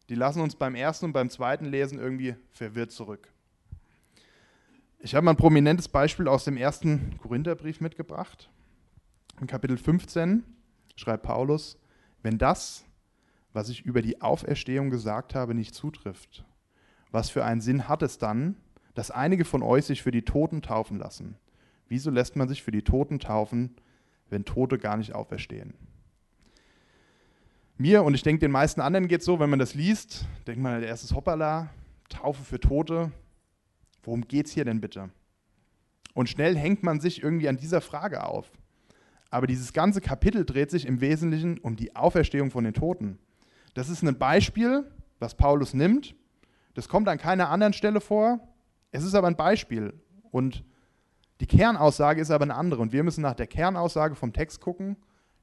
die 0.08 0.14
lassen 0.14 0.40
uns 0.40 0.56
beim 0.56 0.74
ersten 0.74 1.06
und 1.06 1.12
beim 1.12 1.30
zweiten 1.30 1.66
Lesen 1.66 1.98
irgendwie 1.98 2.34
verwirrt 2.50 2.92
zurück. 2.92 3.32
Ich 4.98 5.14
habe 5.14 5.24
mal 5.24 5.32
ein 5.32 5.36
prominentes 5.36 5.88
Beispiel 5.88 6.28
aus 6.28 6.44
dem 6.44 6.56
ersten 6.56 7.18
Korintherbrief 7.18 7.80
mitgebracht. 7.80 8.48
In 9.40 9.46
Kapitel 9.46 9.76
15 9.76 10.44
schreibt 10.96 11.24
Paulus, 11.24 11.78
wenn 12.22 12.38
das, 12.38 12.84
was 13.52 13.68
ich 13.68 13.84
über 13.84 14.00
die 14.00 14.20
Auferstehung 14.20 14.90
gesagt 14.90 15.34
habe, 15.34 15.54
nicht 15.54 15.74
zutrifft? 15.74 16.44
Was 17.10 17.30
für 17.30 17.44
einen 17.44 17.60
Sinn 17.60 17.88
hat 17.88 18.02
es 18.02 18.18
dann, 18.18 18.56
dass 18.94 19.10
einige 19.10 19.44
von 19.44 19.62
euch 19.62 19.86
sich 19.86 20.02
für 20.02 20.12
die 20.12 20.24
Toten 20.24 20.62
taufen 20.62 20.98
lassen? 20.98 21.36
Wieso 21.88 22.10
lässt 22.10 22.36
man 22.36 22.48
sich 22.48 22.62
für 22.62 22.70
die 22.70 22.82
Toten 22.82 23.18
taufen, 23.18 23.74
wenn 24.30 24.44
Tote 24.44 24.78
gar 24.78 24.96
nicht 24.96 25.14
auferstehen? 25.14 25.74
Mir 27.82 28.04
und 28.04 28.14
ich 28.14 28.22
denke, 28.22 28.38
den 28.38 28.52
meisten 28.52 28.80
anderen 28.80 29.08
geht 29.08 29.22
es 29.22 29.26
so, 29.26 29.40
wenn 29.40 29.50
man 29.50 29.58
das 29.58 29.74
liest, 29.74 30.24
denkt 30.46 30.62
man, 30.62 30.78
der 30.78 30.88
erste 30.88 31.12
Hoppala, 31.16 31.68
Taufe 32.08 32.44
für 32.44 32.60
Tote. 32.60 33.10
Worum 34.04 34.20
geht 34.20 34.46
es 34.46 34.52
hier 34.52 34.64
denn 34.64 34.80
bitte? 34.80 35.10
Und 36.14 36.28
schnell 36.28 36.56
hängt 36.56 36.84
man 36.84 37.00
sich 37.00 37.24
irgendwie 37.24 37.48
an 37.48 37.56
dieser 37.56 37.80
Frage 37.80 38.22
auf. 38.22 38.46
Aber 39.30 39.48
dieses 39.48 39.72
ganze 39.72 40.00
Kapitel 40.00 40.44
dreht 40.44 40.70
sich 40.70 40.86
im 40.86 41.00
Wesentlichen 41.00 41.58
um 41.58 41.74
die 41.74 41.96
Auferstehung 41.96 42.52
von 42.52 42.62
den 42.62 42.72
Toten. 42.72 43.18
Das 43.74 43.88
ist 43.88 44.04
ein 44.04 44.16
Beispiel, 44.16 44.88
was 45.18 45.34
Paulus 45.34 45.74
nimmt. 45.74 46.14
Das 46.74 46.88
kommt 46.88 47.08
an 47.08 47.18
keiner 47.18 47.50
anderen 47.50 47.72
Stelle 47.72 48.00
vor. 48.00 48.38
Es 48.92 49.02
ist 49.02 49.16
aber 49.16 49.26
ein 49.26 49.34
Beispiel. 49.34 49.92
Und 50.30 50.62
die 51.40 51.46
Kernaussage 51.48 52.20
ist 52.20 52.30
aber 52.30 52.44
eine 52.44 52.54
andere. 52.54 52.80
Und 52.80 52.92
wir 52.92 53.02
müssen 53.02 53.22
nach 53.22 53.34
der 53.34 53.48
Kernaussage 53.48 54.14
vom 54.14 54.32
Text 54.32 54.60
gucken, 54.60 54.98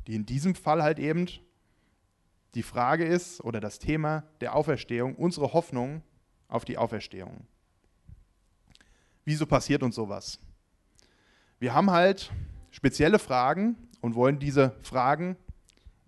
die 0.07 0.15
in 0.15 0.25
diesem 0.25 0.55
Fall 0.55 0.81
halt 0.81 0.99
eben 0.99 1.27
die 2.55 2.63
Frage 2.63 3.05
ist 3.05 3.43
oder 3.43 3.59
das 3.59 3.79
Thema 3.79 4.23
der 4.41 4.55
Auferstehung, 4.55 5.15
unsere 5.15 5.53
Hoffnung 5.53 6.01
auf 6.47 6.65
die 6.65 6.77
Auferstehung. 6.77 7.45
Wieso 9.25 9.45
passiert 9.45 9.83
uns 9.83 9.95
sowas? 9.95 10.39
Wir 11.59 11.73
haben 11.73 11.91
halt 11.91 12.31
spezielle 12.71 13.19
Fragen 13.19 13.75
und 14.01 14.15
wollen 14.15 14.39
diese 14.39 14.75
Fragen 14.81 15.37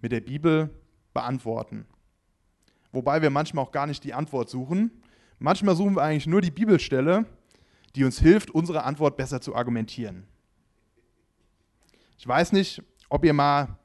mit 0.02 0.12
der 0.12 0.22
Bibel 0.22 0.70
beantworten. 1.14 1.86
Wobei 2.92 3.22
wir 3.22 3.30
manchmal 3.30 3.64
auch 3.64 3.72
gar 3.72 3.86
nicht 3.86 4.04
die 4.04 4.14
Antwort 4.14 4.50
suchen. 4.50 4.92
Manchmal 5.40 5.76
suchen 5.76 5.96
wir 5.96 6.04
eigentlich 6.04 6.28
nur 6.28 6.42
die 6.42 6.52
Bibelstelle, 6.52 7.26
die 7.96 8.04
uns 8.04 8.20
hilft, 8.20 8.52
unsere 8.52 8.84
Antwort 8.84 9.18
besser 9.18 9.42
zu 9.42 9.56
argumentieren. 9.56 10.26
Ich 12.18 12.28
weiß 12.28 12.52
nicht, 12.52 12.82
ob 13.10 13.26
ihr 13.26 13.34
mal 13.34 13.78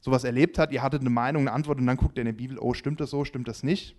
sowas 0.00 0.24
erlebt 0.24 0.58
habt, 0.58 0.72
ihr 0.72 0.82
hattet 0.82 1.00
eine 1.00 1.10
Meinung, 1.10 1.42
eine 1.42 1.52
Antwort 1.52 1.78
und 1.78 1.86
dann 1.86 1.96
guckt 1.96 2.16
ihr 2.18 2.22
in 2.22 2.26
der 2.26 2.32
Bibel, 2.32 2.58
oh, 2.58 2.74
stimmt 2.74 3.00
das 3.00 3.10
so, 3.10 3.24
stimmt 3.24 3.48
das 3.48 3.62
nicht? 3.62 3.96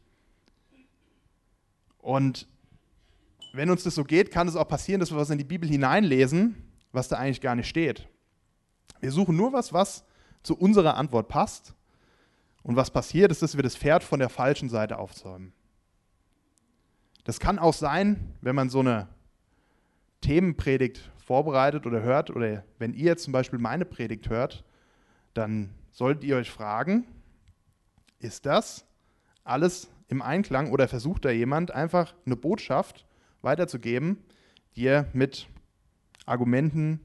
Und 1.99 2.47
wenn 3.53 3.69
uns 3.69 3.83
das 3.83 3.95
so 3.95 4.03
geht, 4.03 4.31
kann 4.31 4.47
es 4.47 4.55
auch 4.55 4.67
passieren, 4.67 4.99
dass 4.99 5.11
wir 5.11 5.17
was 5.17 5.29
in 5.29 5.37
die 5.37 5.43
Bibel 5.43 5.69
hineinlesen, 5.69 6.55
was 6.91 7.07
da 7.07 7.17
eigentlich 7.17 7.41
gar 7.41 7.55
nicht 7.55 7.67
steht. 7.67 8.07
Wir 8.99 9.11
suchen 9.11 9.35
nur 9.35 9.53
was, 9.53 9.73
was 9.73 10.05
zu 10.43 10.57
unserer 10.57 10.97
Antwort 10.97 11.27
passt. 11.27 11.73
Und 12.63 12.75
was 12.75 12.91
passiert, 12.91 13.31
ist, 13.31 13.41
dass 13.41 13.55
wir 13.55 13.63
das 13.63 13.75
Pferd 13.75 14.03
von 14.03 14.19
der 14.19 14.29
falschen 14.29 14.69
Seite 14.69 14.99
aufzäumen. 14.99 15.51
Das 17.23 17.39
kann 17.39 17.59
auch 17.59 17.73
sein, 17.73 18.35
wenn 18.41 18.55
man 18.55 18.69
so 18.69 18.79
eine 18.79 19.07
Themenpredigt 20.21 21.11
vorbereitet 21.17 21.85
oder 21.85 22.01
hört, 22.01 22.29
oder 22.29 22.63
wenn 22.77 22.93
ihr 22.93 23.05
jetzt 23.05 23.23
zum 23.23 23.33
Beispiel 23.33 23.57
meine 23.57 23.85
Predigt 23.85 24.29
hört, 24.29 24.63
dann 25.33 25.73
solltet 25.91 26.23
ihr 26.23 26.37
euch 26.37 26.49
fragen, 26.49 27.05
ist 28.19 28.45
das 28.45 28.85
alles 29.43 29.89
im 30.07 30.21
Einklang 30.21 30.71
oder 30.71 30.87
versucht 30.87 31.25
da 31.25 31.31
jemand 31.31 31.71
einfach 31.71 32.13
eine 32.25 32.35
Botschaft 32.35 33.05
weiterzugeben, 33.41 34.17
die 34.75 34.85
er 34.85 35.07
mit 35.13 35.47
Argumenten, 36.25 36.99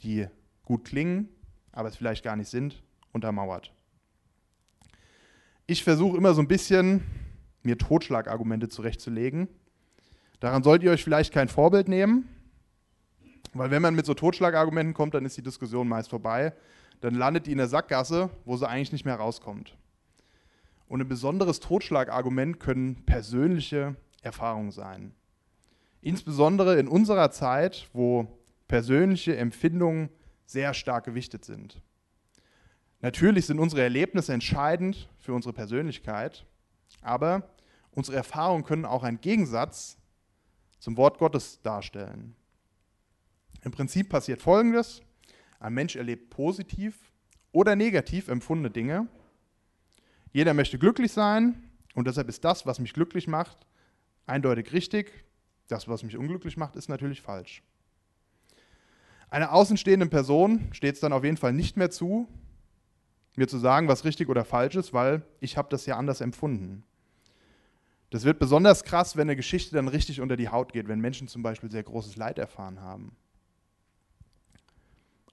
die 0.00 0.26
gut 0.64 0.84
klingen, 0.84 1.28
aber 1.72 1.88
es 1.88 1.96
vielleicht 1.96 2.24
gar 2.24 2.36
nicht 2.36 2.48
sind, 2.48 2.82
untermauert. 3.12 3.72
Ich 5.66 5.82
versuche 5.82 6.16
immer 6.16 6.34
so 6.34 6.42
ein 6.42 6.48
bisschen, 6.48 7.02
mir 7.62 7.78
Totschlagargumente 7.78 8.68
zurechtzulegen. 8.68 9.48
Daran 10.40 10.62
solltet 10.62 10.84
ihr 10.84 10.92
euch 10.92 11.02
vielleicht 11.02 11.32
kein 11.32 11.48
Vorbild 11.48 11.88
nehmen, 11.88 12.28
weil 13.54 13.70
wenn 13.70 13.80
man 13.80 13.94
mit 13.94 14.04
so 14.04 14.14
Totschlagargumenten 14.14 14.94
kommt, 14.94 15.14
dann 15.14 15.24
ist 15.24 15.36
die 15.36 15.42
Diskussion 15.42 15.88
meist 15.88 16.10
vorbei. 16.10 16.52
Dann 17.04 17.16
landet 17.16 17.46
die 17.46 17.52
in 17.52 17.58
der 17.58 17.68
Sackgasse, 17.68 18.30
wo 18.46 18.56
sie 18.56 18.66
eigentlich 18.66 18.90
nicht 18.90 19.04
mehr 19.04 19.16
rauskommt. 19.16 19.76
Und 20.88 21.02
ein 21.02 21.06
besonderes 21.08 21.60
Totschlagargument 21.60 22.58
können 22.60 23.04
persönliche 23.04 23.94
Erfahrungen 24.22 24.70
sein. 24.70 25.12
Insbesondere 26.00 26.78
in 26.78 26.88
unserer 26.88 27.30
Zeit, 27.30 27.90
wo 27.92 28.26
persönliche 28.68 29.36
Empfindungen 29.36 30.08
sehr 30.46 30.72
stark 30.72 31.04
gewichtet 31.04 31.44
sind. 31.44 31.82
Natürlich 33.02 33.44
sind 33.44 33.58
unsere 33.58 33.82
Erlebnisse 33.82 34.32
entscheidend 34.32 35.10
für 35.18 35.34
unsere 35.34 35.52
Persönlichkeit, 35.52 36.46
aber 37.02 37.50
unsere 37.90 38.16
Erfahrungen 38.16 38.64
können 38.64 38.86
auch 38.86 39.02
einen 39.02 39.20
Gegensatz 39.20 39.98
zum 40.78 40.96
Wort 40.96 41.18
Gottes 41.18 41.60
darstellen. 41.60 42.34
Im 43.62 43.72
Prinzip 43.72 44.08
passiert 44.08 44.40
Folgendes. 44.40 45.02
Ein 45.64 45.72
Mensch 45.72 45.96
erlebt 45.96 46.28
positiv 46.28 47.10
oder 47.50 47.74
negativ 47.74 48.28
empfundene 48.28 48.70
Dinge. 48.70 49.08
Jeder 50.30 50.52
möchte 50.52 50.78
glücklich 50.78 51.10
sein 51.10 51.70
und 51.94 52.06
deshalb 52.06 52.28
ist 52.28 52.44
das, 52.44 52.66
was 52.66 52.80
mich 52.80 52.92
glücklich 52.92 53.28
macht, 53.28 53.66
eindeutig 54.26 54.74
richtig. 54.74 55.24
Das, 55.68 55.88
was 55.88 56.02
mich 56.02 56.18
unglücklich 56.18 56.58
macht, 56.58 56.76
ist 56.76 56.90
natürlich 56.90 57.22
falsch. 57.22 57.62
Einer 59.30 59.54
außenstehenden 59.54 60.10
Person 60.10 60.68
steht 60.72 60.96
es 60.96 61.00
dann 61.00 61.14
auf 61.14 61.24
jeden 61.24 61.38
Fall 61.38 61.54
nicht 61.54 61.78
mehr 61.78 61.90
zu, 61.90 62.28
mir 63.34 63.48
zu 63.48 63.56
sagen, 63.56 63.88
was 63.88 64.04
richtig 64.04 64.28
oder 64.28 64.44
falsch 64.44 64.76
ist, 64.76 64.92
weil 64.92 65.22
ich 65.40 65.56
habe 65.56 65.70
das 65.70 65.86
ja 65.86 65.96
anders 65.96 66.20
empfunden. 66.20 66.84
Das 68.10 68.24
wird 68.24 68.38
besonders 68.38 68.84
krass, 68.84 69.16
wenn 69.16 69.28
eine 69.28 69.36
Geschichte 69.36 69.74
dann 69.74 69.88
richtig 69.88 70.20
unter 70.20 70.36
die 70.36 70.50
Haut 70.50 70.74
geht, 70.74 70.88
wenn 70.88 71.00
Menschen 71.00 71.26
zum 71.26 71.42
Beispiel 71.42 71.70
sehr 71.70 71.84
großes 71.84 72.16
Leid 72.16 72.38
erfahren 72.38 72.82
haben. 72.82 73.16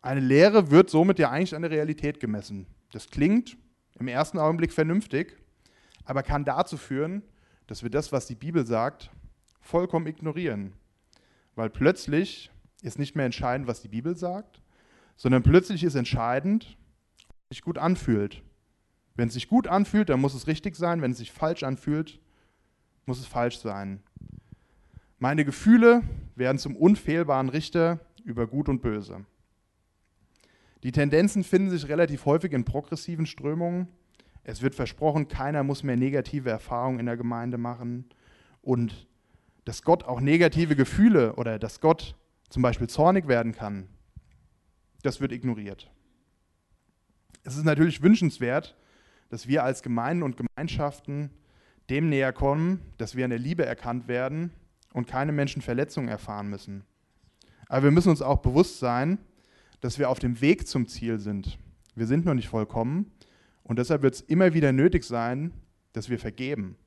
Eine 0.02 0.20
Lehre 0.20 0.72
wird 0.72 0.90
somit 0.90 1.20
ja 1.20 1.30
eigentlich 1.30 1.56
an 1.56 1.62
der 1.62 1.72
Realität 1.72 2.20
gemessen. 2.20 2.66
Das 2.92 3.10
klingt 3.10 3.58
im 4.00 4.08
ersten 4.08 4.40
Augenblick 4.40 4.74
vernünftig, 4.74 5.38
aber 6.06 6.24
kann 6.24 6.44
dazu 6.44 6.78
führen, 6.78 7.22
dass 7.68 7.84
wir 7.84 7.90
das, 7.90 8.12
was 8.12 8.26
die 8.26 8.36
Bibel 8.36 8.66
sagt, 8.66 9.12
vollkommen 9.60 10.08
ignorieren. 10.08 10.74
Weil 11.56 11.70
plötzlich 11.70 12.50
ist 12.82 12.98
nicht 12.98 13.16
mehr 13.16 13.26
entscheidend, 13.26 13.68
was 13.68 13.82
die 13.82 13.90
Bibel 13.90 14.16
sagt, 14.16 14.62
sondern 15.16 15.44
plötzlich 15.44 15.84
ist 15.84 15.96
entscheidend, 15.96 16.78
es 17.50 17.58
sich 17.58 17.62
gut 17.62 17.78
anfühlt. 17.78 18.42
Wenn 19.14 19.28
es 19.28 19.36
sich 19.36 19.48
gut 19.48 19.68
anfühlt, 19.68 20.10
dann 20.10 20.20
muss 20.20 20.34
es 20.34 20.48
richtig 20.48 20.76
sein. 20.76 21.02
Wenn 21.02 21.12
es 21.12 21.18
sich 21.18 21.32
falsch 21.32 21.64
anfühlt, 21.64 22.20
muss 23.06 23.20
es 23.20 23.28
falsch 23.28 23.60
sein. 23.60 24.02
Meine 25.20 25.46
Gefühle 25.46 26.02
werden 26.36 26.58
zum 26.58 26.76
unfehlbaren 26.76 27.50
Richter 27.50 28.00
über 28.24 28.48
Gut 28.48 28.70
und 28.70 28.82
Böse. 28.82 29.26
Die 30.84 30.92
Tendenzen 30.92 31.44
finden 31.44 31.70
sich 31.70 31.88
relativ 31.88 32.26
häufig 32.26 32.54
in 32.54 32.66
progressiven 32.66 33.26
Strömungen. 33.26 33.88
Es 34.44 34.62
wird 34.62 34.74
versprochen, 34.74 35.28
keiner 35.28 35.64
muss 35.64 35.84
mehr 35.84 35.98
negative 35.98 36.50
Erfahrungen 36.50 37.00
in 37.00 37.06
der 37.06 37.18
Gemeinde 37.18 37.58
machen. 37.58 38.06
Und 38.62 39.08
dass 39.66 39.84
Gott 39.84 40.04
auch 40.04 40.20
negative 40.20 40.76
Gefühle 40.76 41.36
oder 41.36 41.60
dass 41.60 41.80
Gott 41.82 42.16
zum 42.50 42.64
Beispiel 42.64 42.90
zornig 42.90 43.28
werden 43.28 43.54
kann, 43.54 43.88
das 45.04 45.22
wird 45.22 45.32
ignoriert. 45.32 45.92
Es 47.44 47.56
ist 47.56 47.64
natürlich 47.66 48.02
wünschenswert, 48.02 48.76
dass 49.30 49.48
wir 49.48 49.64
als 49.64 49.82
Gemeinden 49.82 50.24
und 50.24 50.38
Gemeinschaften 50.38 51.32
dem 51.90 52.10
näher 52.10 52.34
kommen, 52.34 52.82
dass 52.98 53.16
wir 53.16 53.24
in 53.24 53.32
der 53.32 53.40
Liebe 53.40 53.66
erkannt 53.66 54.08
werden 54.08 54.52
und 54.94 55.08
keine 55.08 55.32
Menschen 55.32 55.62
Verletzungen 55.62 56.10
erfahren 56.10 56.50
müssen. 56.50 56.84
Aber 57.68 57.84
wir 57.84 57.92
müssen 57.92 58.10
uns 58.10 58.22
auch 58.22 58.40
bewusst 58.40 58.80
sein, 58.80 59.18
dass 59.82 60.00
wir 60.00 60.10
auf 60.10 60.20
dem 60.20 60.40
Weg 60.42 60.68
zum 60.68 60.88
Ziel 60.88 61.20
sind. 61.20 61.58
Wir 61.96 62.08
sind 62.08 62.26
noch 62.26 62.34
nicht 62.34 62.48
vollkommen 62.48 63.12
und 63.64 63.80
deshalb 63.80 64.02
wird 64.02 64.16
es 64.16 64.22
immer 64.22 64.54
wieder 64.54 64.72
nötig 64.72 65.04
sein, 65.04 65.52
dass 65.94 66.10
wir 66.10 66.20
vergeben. 66.20 66.78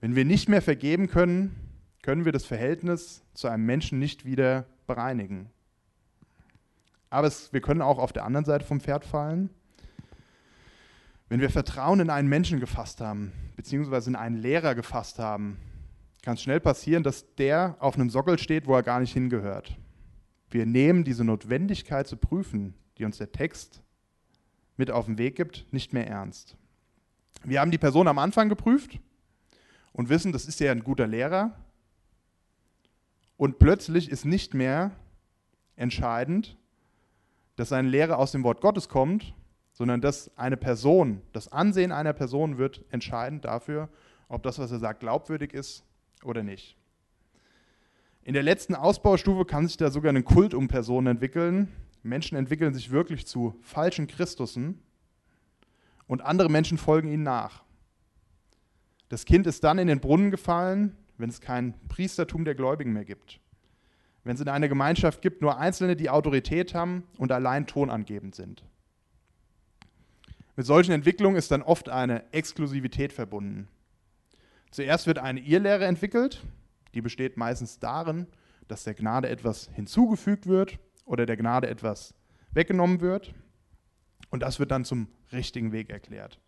Wenn 0.00 0.14
wir 0.14 0.24
nicht 0.24 0.48
mehr 0.48 0.62
vergeben 0.62 1.08
können, 1.08 1.56
können 2.02 2.24
wir 2.24 2.32
das 2.32 2.44
Verhältnis 2.44 3.22
zu 3.32 3.48
einem 3.48 3.64
Menschen 3.64 3.98
nicht 3.98 4.24
wieder 4.24 4.66
bereinigen. 4.86 5.50
Aber 7.08 7.26
es, 7.26 7.52
wir 7.52 7.60
können 7.60 7.80
auch 7.80 7.98
auf 7.98 8.12
der 8.12 8.24
anderen 8.24 8.44
Seite 8.44 8.66
vom 8.66 8.80
Pferd 8.80 9.04
fallen. 9.04 9.48
Wenn 11.28 11.40
wir 11.40 11.48
Vertrauen 11.48 12.00
in 12.00 12.10
einen 12.10 12.28
Menschen 12.28 12.60
gefasst 12.60 13.00
haben, 13.00 13.32
beziehungsweise 13.56 14.10
in 14.10 14.16
einen 14.16 14.36
Lehrer 14.36 14.74
gefasst 14.74 15.18
haben, 15.18 15.56
kann 16.22 16.34
es 16.34 16.42
schnell 16.42 16.60
passieren, 16.60 17.02
dass 17.02 17.34
der 17.36 17.76
auf 17.78 17.94
einem 17.94 18.10
Sockel 18.10 18.38
steht, 18.38 18.66
wo 18.66 18.74
er 18.74 18.82
gar 18.82 19.00
nicht 19.00 19.12
hingehört. 19.12 19.76
Wir 20.54 20.66
nehmen 20.66 21.02
diese 21.02 21.24
Notwendigkeit 21.24 22.06
zu 22.06 22.16
prüfen, 22.16 22.74
die 22.96 23.04
uns 23.04 23.18
der 23.18 23.32
Text 23.32 23.82
mit 24.76 24.88
auf 24.88 25.06
den 25.06 25.18
Weg 25.18 25.34
gibt, 25.34 25.66
nicht 25.72 25.92
mehr 25.92 26.06
ernst. 26.06 26.56
Wir 27.42 27.60
haben 27.60 27.72
die 27.72 27.78
Person 27.78 28.06
am 28.06 28.20
Anfang 28.20 28.48
geprüft 28.48 29.00
und 29.92 30.10
wissen, 30.10 30.30
das 30.30 30.46
ist 30.46 30.60
ja 30.60 30.70
ein 30.70 30.84
guter 30.84 31.08
Lehrer, 31.08 31.58
und 33.36 33.58
plötzlich 33.58 34.08
ist 34.08 34.26
nicht 34.26 34.54
mehr 34.54 34.92
entscheidend, 35.74 36.56
dass 37.56 37.70
seine 37.70 37.88
Lehre 37.88 38.16
aus 38.16 38.30
dem 38.30 38.44
Wort 38.44 38.60
Gottes 38.60 38.88
kommt, 38.88 39.34
sondern 39.72 40.00
dass 40.00 40.30
eine 40.38 40.56
Person, 40.56 41.20
das 41.32 41.50
Ansehen 41.50 41.90
einer 41.90 42.12
Person 42.12 42.58
wird 42.58 42.84
entscheidend 42.90 43.44
dafür, 43.44 43.88
ob 44.28 44.44
das, 44.44 44.60
was 44.60 44.70
er 44.70 44.78
sagt, 44.78 45.00
glaubwürdig 45.00 45.52
ist 45.52 45.82
oder 46.22 46.44
nicht. 46.44 46.76
In 48.24 48.32
der 48.32 48.42
letzten 48.42 48.74
Ausbaustufe 48.74 49.44
kann 49.44 49.66
sich 49.66 49.76
da 49.76 49.90
sogar 49.90 50.10
ein 50.10 50.24
Kult 50.24 50.54
um 50.54 50.66
Personen 50.66 51.08
entwickeln. 51.08 51.68
Menschen 52.02 52.38
entwickeln 52.38 52.72
sich 52.72 52.90
wirklich 52.90 53.26
zu 53.26 53.54
falschen 53.60 54.06
Christussen 54.06 54.82
und 56.06 56.22
andere 56.22 56.48
Menschen 56.48 56.78
folgen 56.78 57.08
ihnen 57.08 57.22
nach. 57.22 57.62
Das 59.10 59.26
Kind 59.26 59.46
ist 59.46 59.62
dann 59.62 59.78
in 59.78 59.88
den 59.88 60.00
Brunnen 60.00 60.30
gefallen, 60.30 60.96
wenn 61.18 61.28
es 61.28 61.42
kein 61.42 61.74
Priestertum 61.88 62.46
der 62.46 62.54
Gläubigen 62.54 62.94
mehr 62.94 63.04
gibt. 63.04 63.40
Wenn 64.24 64.36
es 64.36 64.40
in 64.40 64.48
einer 64.48 64.68
Gemeinschaft 64.68 65.20
gibt, 65.20 65.42
nur 65.42 65.58
Einzelne, 65.58 65.94
die 65.94 66.08
Autorität 66.08 66.74
haben 66.74 67.04
und 67.18 67.30
allein 67.30 67.66
tonangebend 67.66 68.34
sind. 68.34 68.64
Mit 70.56 70.64
solchen 70.64 70.92
Entwicklungen 70.92 71.36
ist 71.36 71.50
dann 71.50 71.62
oft 71.62 71.90
eine 71.90 72.32
Exklusivität 72.32 73.12
verbunden. 73.12 73.68
Zuerst 74.70 75.06
wird 75.06 75.18
eine 75.18 75.40
Irrlehre 75.40 75.84
entwickelt, 75.84 76.42
die 76.94 77.02
besteht 77.02 77.36
meistens 77.36 77.78
darin, 77.78 78.26
dass 78.68 78.84
der 78.84 78.94
Gnade 78.94 79.28
etwas 79.28 79.68
hinzugefügt 79.74 80.46
wird 80.46 80.78
oder 81.04 81.26
der 81.26 81.36
Gnade 81.36 81.68
etwas 81.68 82.14
weggenommen 82.52 83.00
wird. 83.00 83.34
Und 84.30 84.40
das 84.42 84.58
wird 84.58 84.70
dann 84.70 84.84
zum 84.84 85.08
richtigen 85.32 85.72
Weg 85.72 85.90
erklärt. 85.90 86.40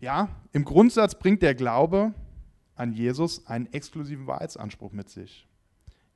Ja, 0.00 0.28
im 0.52 0.64
Grundsatz 0.64 1.18
bringt 1.18 1.42
der 1.42 1.54
Glaube 1.54 2.14
an 2.74 2.92
Jesus 2.92 3.46
einen 3.46 3.72
exklusiven 3.72 4.26
Wahrheitsanspruch 4.26 4.92
mit 4.92 5.08
sich. 5.08 5.46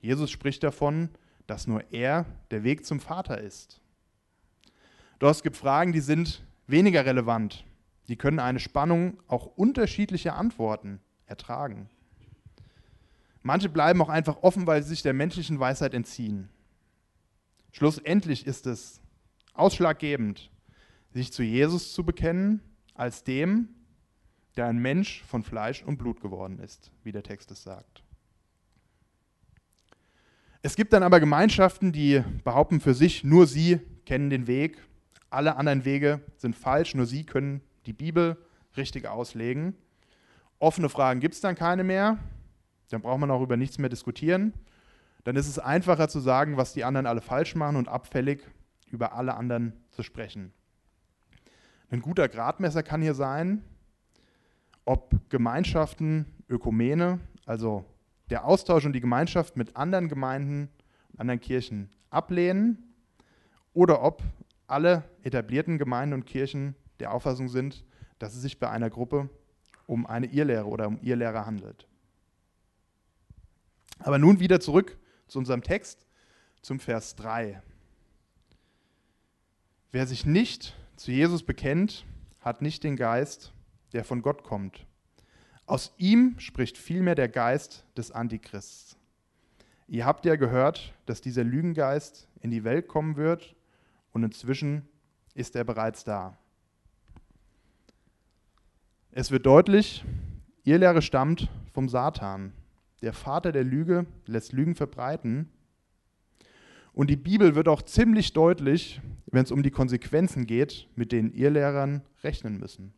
Jesus 0.01 0.31
spricht 0.31 0.63
davon, 0.63 1.11
dass 1.47 1.67
nur 1.67 1.85
er 1.93 2.27
der 2.51 2.65
Weg 2.65 2.85
zum 2.85 3.01
Vater 3.01 3.41
ist. 3.41 3.81
Doch 5.19 5.31
es 5.31 5.43
gibt 5.43 5.57
Fragen, 5.57 5.93
die 5.93 6.01
sind 6.01 6.45
weniger 6.67 7.07
relevant. 7.07 7.65
Die 8.09 8.17
können 8.17 8.39
eine 8.39 8.61
Spannung 8.61 9.21
auch 9.27 9.47
unterschiedlicher 9.47 10.37
Antworten 10.37 11.01
ertragen. 11.27 11.89
Manche 13.47 13.69
bleiben 13.69 14.03
auch 14.03 14.09
einfach 14.09 14.43
offen, 14.43 14.67
weil 14.67 14.83
sie 14.83 14.89
sich 14.89 15.03
der 15.03 15.13
menschlichen 15.13 15.61
Weisheit 15.61 15.95
entziehen. 15.95 16.49
Schlussendlich 17.71 18.45
ist 18.45 18.67
es 18.67 19.01
ausschlaggebend, 19.55 20.51
sich 21.13 21.33
zu 21.33 21.45
Jesus 21.45 21.93
zu 21.93 22.03
bekennen, 22.05 22.61
als 22.95 23.23
dem, 23.23 23.69
der 24.57 24.67
ein 24.67 24.79
Mensch 24.79 25.23
von 25.23 25.45
Fleisch 25.45 25.85
und 25.85 25.97
Blut 25.97 26.21
geworden 26.21 26.59
ist, 26.59 26.91
wie 27.05 27.13
der 27.13 27.23
Text 27.23 27.53
es 27.53 27.63
sagt. 27.63 28.03
Es 30.63 30.75
gibt 30.75 30.93
dann 30.93 31.05
aber 31.05 31.21
Gemeinschaften, 31.21 31.93
die 31.93 32.25
behaupten 32.43 32.81
für 32.81 32.95
sich, 32.95 33.23
nur 33.23 33.47
sie 33.47 33.79
kennen 34.07 34.29
den 34.29 34.49
Weg, 34.49 34.83
alle 35.31 35.55
anderen 35.55 35.85
Wege 35.85 36.21
sind 36.37 36.57
falsch, 36.57 36.97
nur 36.97 37.07
sie 37.07 37.23
können 37.23 37.61
die 37.87 37.93
Bibel 37.93 38.39
richtig 38.77 39.07
auslegen. 39.07 39.77
Offene 40.59 40.89
Fragen 40.89 41.21
gibt 41.21 41.35
es 41.35 41.41
dann 41.41 41.55
keine 41.55 41.85
mehr, 41.85 42.19
dann 42.91 43.03
braucht 43.03 43.21
man 43.21 43.31
auch 43.31 43.43
über 43.43 43.57
nichts 43.57 43.79
mehr 43.79 43.89
diskutieren. 43.89 44.53
Dann 45.25 45.37
ist 45.37 45.49
es 45.49 45.59
einfacher 45.59 46.09
zu 46.09 46.21
sagen, 46.21 46.57
was 46.57 46.73
die 46.73 46.85
anderen 46.85 47.07
alle 47.07 47.21
falsch 47.21 47.55
machen 47.55 47.77
und 47.77 47.89
abfällig 47.89 48.43
über 48.91 49.15
alle 49.15 49.35
anderen 49.35 49.73
zu 49.91 50.03
sprechen. 50.03 50.53
Ein 51.91 52.01
guter 52.01 52.29
Gradmesser 52.29 52.83
kann 52.83 53.03
hier 53.03 53.15
sein, 53.15 53.65
ob 54.85 55.15
Gemeinschaften, 55.31 56.27
Ökumene, 56.49 57.21
also 57.45 57.85
der 58.31 58.45
Austausch 58.45 58.85
und 58.85 58.93
die 58.93 59.01
Gemeinschaft 59.01 59.57
mit 59.57 59.77
anderen 59.77 60.09
Gemeinden 60.09 60.69
und 61.13 61.21
anderen 61.21 61.41
Kirchen 61.41 61.91
ablehnen 62.11 62.95
oder 63.73 64.03
ob 64.03 64.23
alle 64.67 65.05
etablierten 65.23 65.79
Gemeinden 65.79 66.15
und 66.15 66.27
Kirchen 66.27 66.75
der 66.99 67.13
Auffassung 67.13 67.49
sind, 67.49 67.85
dass 68.19 68.35
es 68.35 68.43
sich 68.43 68.59
bei 68.59 68.71
einer 68.71 68.91
Gruppe 68.91 69.29
um 69.87 70.07
eine 70.07 70.27
Irrlehre 70.27 70.67
oder 70.67 70.89
um 70.89 70.99
Irrlehre 71.03 71.47
handelt. 71.47 71.87
Aber 73.99 74.19
nun 74.19 74.41
wieder 74.41 74.61
zurück 74.61 74.99
zu 75.29 75.39
unserem 75.39 75.63
Text, 75.63 76.07
zum 76.63 76.81
Vers 76.81 77.15
3. 77.17 77.63
Wer 79.93 80.07
sich 80.07 80.27
nicht 80.27 80.77
zu 80.97 81.13
Jesus 81.13 81.43
bekennt, 81.43 82.05
hat 82.41 82.63
nicht 82.63 82.85
den 82.85 82.97
Geist, 82.97 83.53
der 83.93 84.05
von 84.05 84.23
Gott 84.23 84.43
kommt. 84.43 84.87
Aus 85.67 85.95
ihm 85.97 86.39
spricht 86.39 86.79
vielmehr 86.79 87.15
der 87.15 87.29
Geist 87.29 87.85
des 87.97 88.11
Antichrists. 88.11 88.97
Ihr 89.89 90.05
habt 90.05 90.25
ja 90.25 90.37
gehört, 90.37 90.93
dass 91.07 91.21
dieser 91.21 91.45
Lügengeist 91.45 92.29
in 92.41 92.51
die 92.51 92.65
Welt 92.65 92.89
kommen 92.89 93.17
wird 93.17 93.55
und 94.13 94.23
inzwischen 94.23 94.89
ist 95.35 95.55
er 95.55 95.65
bereits 95.65 96.05
da. 96.05 96.37
Es 99.13 99.31
wird 99.31 99.47
deutlich, 99.47 100.05
ihr 100.65 100.79
Lehre 100.79 101.03
stammt 101.03 101.49
vom 101.73 101.89
Satan. 101.89 102.53
Der 103.03 103.13
Vater 103.13 103.53
der 103.53 103.65
Lüge 103.65 104.07
lässt 104.27 104.53
Lügen 104.53 104.75
verbreiten. 104.75 105.51
Und 106.93 107.11
die 107.11 107.17
Bibel 107.17 107.55
wird 107.55 107.69
auch 107.69 107.83
ziemlich 107.83 108.33
deutlich, 108.33 109.01
wenn 109.27 109.45
es 109.45 109.53
um 109.53 109.63
die 109.63 109.71
Konsequenzen 109.71 110.47
geht, 110.47 110.89
mit 110.97 111.13
denen 111.13 111.33
ihr 111.33 111.51
Lehrern 111.51 112.03
rechnen 112.23 112.59
müssen. 112.59 112.95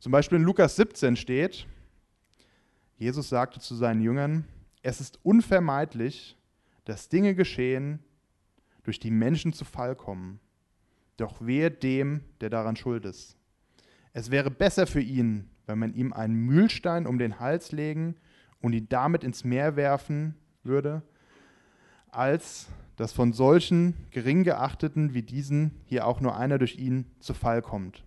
Zum 0.00 0.12
Beispiel 0.12 0.38
in 0.38 0.44
Lukas 0.44 0.76
17 0.76 1.16
steht, 1.16 1.66
Jesus 2.96 3.28
sagte 3.28 3.60
zu 3.60 3.74
seinen 3.74 4.00
Jüngern, 4.00 4.46
es 4.82 5.00
ist 5.00 5.18
unvermeidlich, 5.22 6.36
dass 6.84 7.08
Dinge 7.08 7.34
geschehen, 7.34 8.00
durch 8.82 8.98
die 8.98 9.10
Menschen 9.10 9.52
zu 9.52 9.64
Fall 9.64 9.94
kommen. 9.94 10.40
Doch 11.16 11.44
wehe 11.44 11.70
dem, 11.70 12.22
der 12.40 12.50
daran 12.50 12.76
schuld 12.76 13.04
ist. 13.04 13.36
Es 14.12 14.30
wäre 14.30 14.50
besser 14.50 14.86
für 14.86 15.00
ihn, 15.00 15.50
wenn 15.66 15.78
man 15.78 15.94
ihm 15.94 16.12
einen 16.12 16.34
Mühlstein 16.34 17.06
um 17.06 17.18
den 17.18 17.38
Hals 17.38 17.72
legen 17.72 18.16
und 18.62 18.72
ihn 18.72 18.88
damit 18.88 19.24
ins 19.24 19.44
Meer 19.44 19.76
werfen 19.76 20.34
würde, 20.62 21.02
als 22.10 22.68
dass 22.96 23.12
von 23.12 23.32
solchen 23.32 23.94
gering 24.10 24.44
geachteten 24.44 25.12
wie 25.12 25.22
diesen 25.22 25.72
hier 25.84 26.06
auch 26.06 26.20
nur 26.20 26.36
einer 26.36 26.58
durch 26.58 26.76
ihn 26.76 27.06
zu 27.20 27.34
Fall 27.34 27.60
kommt. 27.60 28.04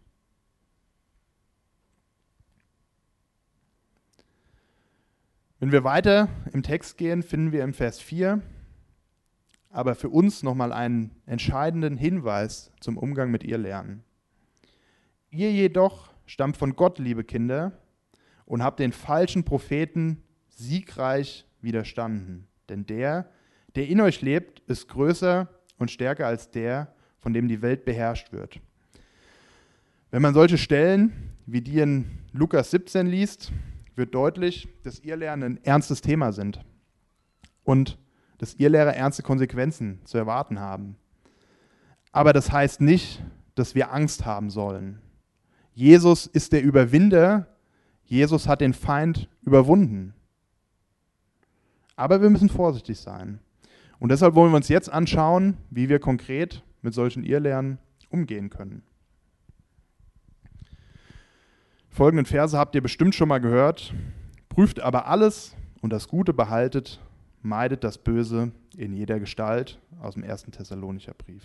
Wenn 5.59 5.71
wir 5.71 5.83
weiter 5.83 6.29
im 6.53 6.63
Text 6.63 6.97
gehen, 6.97 7.23
finden 7.23 7.51
wir 7.51 7.63
im 7.63 7.73
Vers 7.73 7.99
4, 7.99 8.41
aber 9.69 9.95
für 9.95 10.09
uns 10.09 10.43
nochmal 10.43 10.71
einen 10.71 11.11
entscheidenden 11.25 11.97
Hinweis 11.97 12.71
zum 12.79 12.97
Umgang 12.97 13.31
mit 13.31 13.43
ihr 13.43 13.57
lernen. 13.57 14.03
Ihr 15.31 15.51
jedoch 15.51 16.13
stammt 16.25 16.55
von 16.55 16.75
Gott, 16.75 16.99
liebe 16.99 17.23
Kinder, 17.23 17.71
und 18.45 18.63
habt 18.63 18.79
den 18.79 18.91
falschen 18.91 19.43
Propheten 19.43 20.21
siegreich 20.55 21.45
widerstanden. 21.61 22.47
Denn 22.69 22.85
der, 22.85 23.29
der 23.75 23.87
in 23.87 24.01
euch 24.01 24.21
lebt, 24.21 24.61
ist 24.67 24.87
größer 24.87 25.47
und 25.77 25.91
stärker 25.91 26.27
als 26.27 26.49
der, 26.49 26.93
von 27.19 27.33
dem 27.33 27.47
die 27.47 27.61
Welt 27.61 27.85
beherrscht 27.85 28.31
wird. 28.31 28.59
Wenn 30.11 30.21
man 30.21 30.33
solche 30.33 30.57
Stellen 30.57 31.11
wie 31.45 31.61
die 31.61 31.79
in 31.79 32.05
Lukas 32.31 32.71
17 32.71 33.07
liest, 33.07 33.51
wird 33.95 34.15
deutlich, 34.15 34.67
dass 34.83 34.99
Irrlehren 34.99 35.43
ein 35.43 35.63
ernstes 35.63 36.01
Thema 36.01 36.31
sind. 36.31 36.61
Und 37.63 37.97
dass 38.37 38.55
ihr 38.55 38.69
Lehrer 38.69 38.95
ernste 38.95 39.23
Konsequenzen 39.23 39.99
zu 40.05 40.17
erwarten 40.17 40.59
haben. 40.59 40.97
Aber 42.11 42.33
das 42.33 42.51
heißt 42.51 42.81
nicht, 42.81 43.23
dass 43.55 43.75
wir 43.75 43.93
Angst 43.93 44.25
haben 44.25 44.49
sollen. 44.49 45.01
Jesus 45.73 46.27
ist 46.27 46.53
der 46.53 46.63
Überwinder. 46.63 47.47
Jesus 48.03 48.47
hat 48.47 48.61
den 48.61 48.73
Feind 48.73 49.29
überwunden. 49.41 50.13
Aber 51.95 52.21
wir 52.21 52.29
müssen 52.29 52.49
vorsichtig 52.49 52.99
sein. 52.99 53.39
Und 53.99 54.09
deshalb 54.09 54.35
wollen 54.35 54.51
wir 54.51 54.57
uns 54.57 54.67
jetzt 54.67 54.91
anschauen, 54.91 55.57
wie 55.69 55.89
wir 55.89 55.99
konkret 55.99 56.63
mit 56.81 56.93
solchen 56.93 57.23
Irrlehren 57.23 57.79
umgehen 58.09 58.49
können. 58.49 58.83
Folgenden 61.89 62.25
Verse 62.25 62.57
habt 62.57 62.75
ihr 62.75 62.81
bestimmt 62.81 63.15
schon 63.15 63.29
mal 63.29 63.39
gehört. 63.39 63.93
Prüft 64.49 64.81
aber 64.81 65.07
alles 65.07 65.55
und 65.81 65.93
das 65.93 66.07
Gute 66.07 66.33
behaltet 66.33 66.99
meidet 67.45 67.83
das 67.83 67.97
Böse 67.97 68.51
in 68.75 68.93
jeder 68.93 69.19
Gestalt 69.19 69.79
aus 70.01 70.15
dem 70.15 70.23
ersten 70.23 70.51
Thessalonicher 70.51 71.13
Brief. 71.13 71.43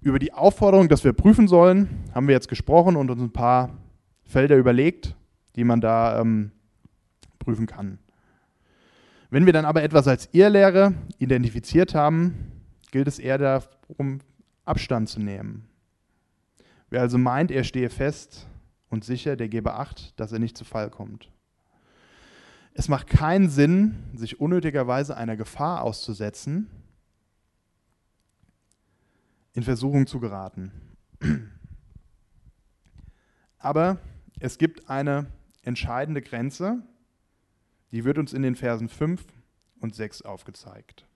Über 0.00 0.18
die 0.18 0.32
Aufforderung, 0.32 0.88
dass 0.88 1.04
wir 1.04 1.12
prüfen 1.12 1.48
sollen, 1.48 2.04
haben 2.14 2.28
wir 2.28 2.34
jetzt 2.34 2.48
gesprochen 2.48 2.96
und 2.96 3.10
uns 3.10 3.20
ein 3.20 3.32
paar 3.32 3.70
Felder 4.24 4.56
überlegt, 4.56 5.14
die 5.56 5.64
man 5.64 5.80
da 5.80 6.20
ähm, 6.20 6.52
prüfen 7.38 7.66
kann. 7.66 7.98
Wenn 9.32 9.46
wir 9.46 9.54
dann 9.54 9.64
aber 9.64 9.82
etwas 9.82 10.06
als 10.08 10.28
Irrlehre 10.32 10.92
identifiziert 11.16 11.94
haben, 11.94 12.52
gilt 12.90 13.08
es 13.08 13.18
eher 13.18 13.38
darum, 13.38 14.20
Abstand 14.66 15.08
zu 15.08 15.20
nehmen. 15.20 15.66
Wer 16.90 17.00
also 17.00 17.16
meint, 17.16 17.50
er 17.50 17.64
stehe 17.64 17.88
fest 17.88 18.46
und 18.90 19.06
sicher, 19.06 19.36
der 19.36 19.48
gebe 19.48 19.72
Acht, 19.72 20.20
dass 20.20 20.32
er 20.32 20.38
nicht 20.38 20.58
zu 20.58 20.66
Fall 20.66 20.90
kommt. 20.90 21.30
Es 22.74 22.88
macht 22.88 23.06
keinen 23.06 23.48
Sinn, 23.48 23.94
sich 24.14 24.38
unnötigerweise 24.38 25.16
einer 25.16 25.38
Gefahr 25.38 25.80
auszusetzen, 25.80 26.68
in 29.54 29.62
Versuchung 29.62 30.06
zu 30.06 30.20
geraten. 30.20 30.72
Aber 33.58 33.96
es 34.40 34.58
gibt 34.58 34.90
eine 34.90 35.24
entscheidende 35.62 36.20
Grenze, 36.20 36.82
die 37.92 38.04
wird 38.04 38.18
uns 38.18 38.32
in 38.32 38.42
den 38.42 38.56
Versen 38.56 38.88
5 38.88 39.22
und 39.80 39.94
6 39.94 40.22
aufgezeigt. 40.22 41.06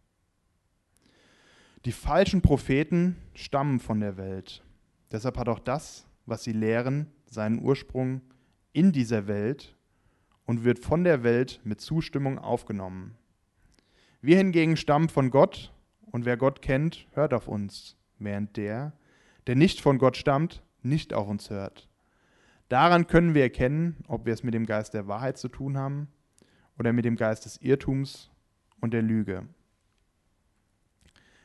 Die 1.84 1.92
falschen 1.92 2.42
Propheten 2.42 3.16
stammen 3.34 3.80
von 3.80 4.00
der 4.00 4.16
Welt. 4.16 4.62
Deshalb 5.10 5.38
hat 5.38 5.48
auch 5.48 5.60
das, 5.60 6.06
was 6.26 6.44
sie 6.44 6.52
lehren, 6.52 7.06
seinen 7.26 7.60
Ursprung 7.60 8.20
in 8.72 8.92
dieser 8.92 9.26
Welt 9.26 9.76
und 10.44 10.64
wird 10.64 10.78
von 10.78 11.04
der 11.04 11.22
Welt 11.22 11.60
mit 11.64 11.80
Zustimmung 11.80 12.38
aufgenommen. 12.38 13.16
Wir 14.20 14.36
hingegen 14.36 14.76
stammen 14.76 15.08
von 15.08 15.30
Gott 15.30 15.72
und 16.10 16.24
wer 16.24 16.36
Gott 16.36 16.60
kennt, 16.60 17.06
hört 17.12 17.32
auf 17.32 17.48
uns, 17.48 17.96
während 18.18 18.56
der, 18.56 18.92
der 19.46 19.54
nicht 19.54 19.80
von 19.80 19.98
Gott 19.98 20.16
stammt, 20.16 20.62
nicht 20.82 21.14
auf 21.14 21.28
uns 21.28 21.50
hört. 21.50 21.88
Daran 22.68 23.06
können 23.06 23.34
wir 23.34 23.42
erkennen, 23.42 23.96
ob 24.08 24.26
wir 24.26 24.34
es 24.34 24.42
mit 24.42 24.54
dem 24.54 24.66
Geist 24.66 24.92
der 24.92 25.06
Wahrheit 25.06 25.38
zu 25.38 25.48
tun 25.48 25.76
haben 25.76 26.08
oder 26.78 26.92
mit 26.92 27.04
dem 27.04 27.16
Geist 27.16 27.44
des 27.44 27.56
Irrtums 27.58 28.30
und 28.80 28.92
der 28.92 29.02
Lüge. 29.02 29.46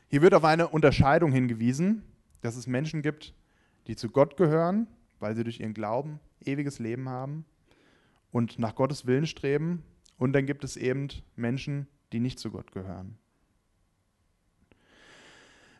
Hier 0.08 0.22
wird 0.22 0.34
auf 0.34 0.44
eine 0.44 0.68
Unterscheidung 0.68 1.32
hingewiesen, 1.32 2.02
dass 2.42 2.56
es 2.56 2.66
Menschen 2.66 3.02
gibt, 3.02 3.34
die 3.86 3.96
zu 3.96 4.08
Gott 4.08 4.36
gehören, 4.36 4.86
weil 5.20 5.34
sie 5.34 5.44
durch 5.44 5.60
ihren 5.60 5.74
Glauben 5.74 6.20
ewiges 6.44 6.78
Leben 6.78 7.08
haben 7.08 7.44
und 8.30 8.58
nach 8.58 8.74
Gottes 8.74 9.06
Willen 9.06 9.26
streben. 9.26 9.82
Und 10.18 10.34
dann 10.34 10.46
gibt 10.46 10.64
es 10.64 10.76
eben 10.76 11.08
Menschen, 11.36 11.86
die 12.12 12.20
nicht 12.20 12.38
zu 12.38 12.50
Gott 12.50 12.72
gehören. 12.72 13.16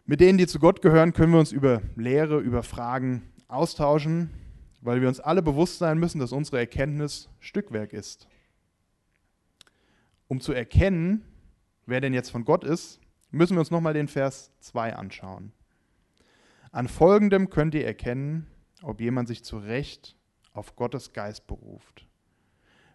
Mit 0.04 0.20
denen, 0.20 0.38
die 0.38 0.46
zu 0.46 0.58
Gott 0.58 0.82
gehören, 0.82 1.12
können 1.12 1.32
wir 1.32 1.38
uns 1.38 1.52
über 1.52 1.80
Lehre, 1.94 2.38
über 2.40 2.62
Fragen 2.62 3.22
austauschen, 3.48 4.30
weil 4.80 5.00
wir 5.00 5.08
uns 5.08 5.20
alle 5.20 5.42
bewusst 5.42 5.78
sein 5.78 5.98
müssen, 5.98 6.18
dass 6.18 6.32
unsere 6.32 6.58
Erkenntnis 6.58 7.28
Stückwerk 7.38 7.92
ist. 7.92 8.26
Um 10.32 10.40
zu 10.40 10.54
erkennen, 10.54 11.22
wer 11.84 12.00
denn 12.00 12.14
jetzt 12.14 12.30
von 12.30 12.46
Gott 12.46 12.64
ist, 12.64 12.98
müssen 13.32 13.54
wir 13.54 13.60
uns 13.60 13.70
nochmal 13.70 13.92
den 13.92 14.08
Vers 14.08 14.50
2 14.60 14.96
anschauen. 14.96 15.52
An 16.70 16.88
folgendem 16.88 17.50
könnt 17.50 17.74
ihr 17.74 17.84
erkennen, 17.84 18.46
ob 18.80 19.02
jemand 19.02 19.28
sich 19.28 19.44
zu 19.44 19.58
Recht 19.58 20.16
auf 20.54 20.74
Gottes 20.74 21.12
Geist 21.12 21.46
beruft. 21.46 22.08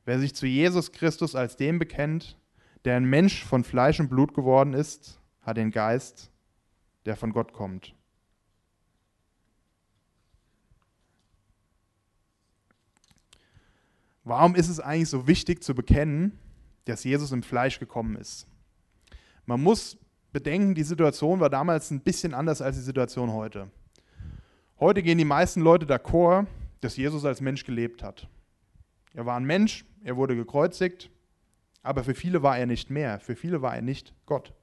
Wer 0.03 0.17
sich 0.17 0.33
zu 0.33 0.47
Jesus 0.47 0.91
Christus 0.91 1.35
als 1.35 1.55
dem 1.57 1.77
bekennt, 1.77 2.39
der 2.85 2.95
ein 2.95 3.05
Mensch 3.05 3.45
von 3.45 3.63
Fleisch 3.63 3.99
und 3.99 4.09
Blut 4.09 4.33
geworden 4.33 4.73
ist, 4.73 5.21
hat 5.41 5.57
den 5.57 5.69
Geist, 5.69 6.31
der 7.05 7.15
von 7.15 7.33
Gott 7.33 7.53
kommt. 7.53 7.93
Warum 14.23 14.55
ist 14.55 14.69
es 14.69 14.79
eigentlich 14.79 15.09
so 15.09 15.27
wichtig 15.27 15.63
zu 15.63 15.75
bekennen, 15.75 16.39
dass 16.87 17.03
Jesus 17.03 17.31
im 17.31 17.43
Fleisch 17.43 17.79
gekommen 17.79 18.15
ist? 18.15 18.47
Man 19.45 19.61
muss 19.61 19.97
bedenken, 20.31 20.75
die 20.75 20.83
Situation 20.83 21.39
war 21.39 21.49
damals 21.49 21.91
ein 21.91 22.01
bisschen 22.01 22.33
anders 22.33 22.61
als 22.61 22.75
die 22.75 22.83
Situation 22.83 23.31
heute. 23.31 23.69
Heute 24.79 25.01
gehen 25.01 25.17
die 25.17 25.25
meisten 25.25 25.61
Leute 25.61 25.85
d'accord, 25.85 26.45
dass 26.81 26.97
Jesus 26.97 27.25
als 27.25 27.41
Mensch 27.41 27.63
gelebt 27.63 28.03
hat. 28.03 28.27
Er 29.13 29.25
war 29.25 29.37
ein 29.37 29.45
Mensch, 29.45 29.85
er 30.03 30.15
wurde 30.17 30.35
gekreuzigt, 30.35 31.09
aber 31.81 32.03
für 32.03 32.13
viele 32.13 32.43
war 32.43 32.57
er 32.57 32.65
nicht 32.65 32.89
mehr, 32.89 33.19
für 33.19 33.35
viele 33.35 33.61
war 33.61 33.75
er 33.75 33.81
nicht 33.81 34.13
Gott. 34.25 34.53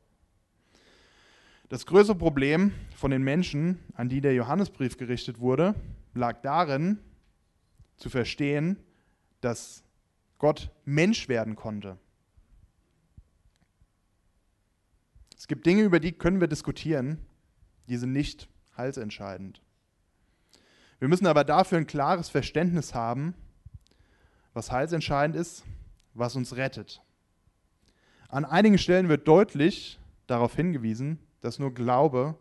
Das 1.69 1.87
größte 1.87 2.15
Problem 2.15 2.73
von 2.95 3.11
den 3.11 3.25
Menschen, 3.25 3.81
an 3.95 4.09
die 4.09 4.21
der 4.21 4.35
Johannesbrief 4.35 4.97
gerichtet 4.97 5.41
wurde, 5.41 5.75
lag 6.15 6.41
darin, 6.43 6.99
zu 7.97 8.11
verstehen, 8.11 8.77
dass 9.41 9.83
Gott 10.39 10.71
Mensch 10.85 11.29
werden 11.29 11.57
konnte. 11.57 11.99
Es 15.45 15.49
gibt 15.49 15.67
Dinge, 15.67 15.83
über 15.83 16.01
die 16.01 16.13
können 16.13 16.41
wir 16.41 16.49
diskutieren, 16.49 17.19
die 17.87 17.99
sind 17.99 18.13
nicht 18.13 18.49
halsentscheidend. 18.79 19.61
Wir 20.99 21.09
müssen 21.09 21.27
aber 21.27 21.45
dafür 21.45 21.77
ein 21.77 21.87
klares 21.87 22.31
Verständnis 22.31 22.95
haben, 22.95 23.35
was 24.55 24.73
heilsentscheidend 24.73 25.37
ist, 25.37 25.63
was 26.15 26.35
uns 26.35 26.57
rettet. 26.57 27.03
An 28.31 28.47
einigen 28.47 28.79
Stellen 28.79 29.11
wird 29.11 29.29
deutlich 29.29 30.01
darauf 30.27 30.57
hingewiesen, 30.57 31.19
dass 31.43 31.59
nur 31.59 31.75
Glaube 31.75 32.39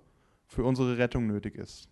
für 0.47 0.63
unsere 0.63 0.97
Rettung 0.97 1.27
nötig 1.27 1.55
ist. 1.55 1.89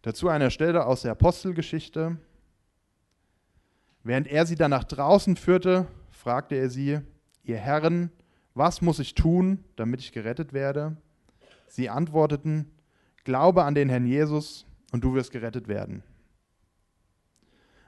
Dazu 0.00 0.30
eine 0.30 0.50
Stelle 0.50 0.86
aus 0.86 1.02
der 1.02 1.12
Apostelgeschichte. 1.12 2.16
Während 4.04 4.26
er 4.26 4.46
sie 4.46 4.56
dann 4.56 4.70
nach 4.70 4.84
draußen 4.84 5.36
führte, 5.36 5.86
fragte 6.12 6.54
er 6.54 6.70
sie, 6.70 7.00
ihr 7.42 7.58
Herren, 7.58 8.10
was 8.54 8.82
muss 8.82 8.98
ich 8.98 9.14
tun, 9.14 9.64
damit 9.76 10.00
ich 10.00 10.12
gerettet 10.12 10.52
werde? 10.52 10.96
Sie 11.68 11.88
antworteten, 11.88 12.70
Glaube 13.24 13.62
an 13.64 13.74
den 13.74 13.88
Herrn 13.88 14.06
Jesus 14.06 14.66
und 14.90 15.04
du 15.04 15.14
wirst 15.14 15.30
gerettet 15.30 15.68
werden. 15.68 16.02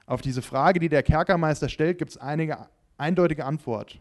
Auf 0.06 0.20
diese 0.20 0.42
Frage, 0.42 0.78
die 0.78 0.88
der 0.88 1.02
Kerkermeister 1.02 1.68
stellt, 1.68 1.98
gibt 1.98 2.12
es 2.12 2.18
eine 2.18 2.68
eindeutige 2.98 3.44
Antwort. 3.44 4.00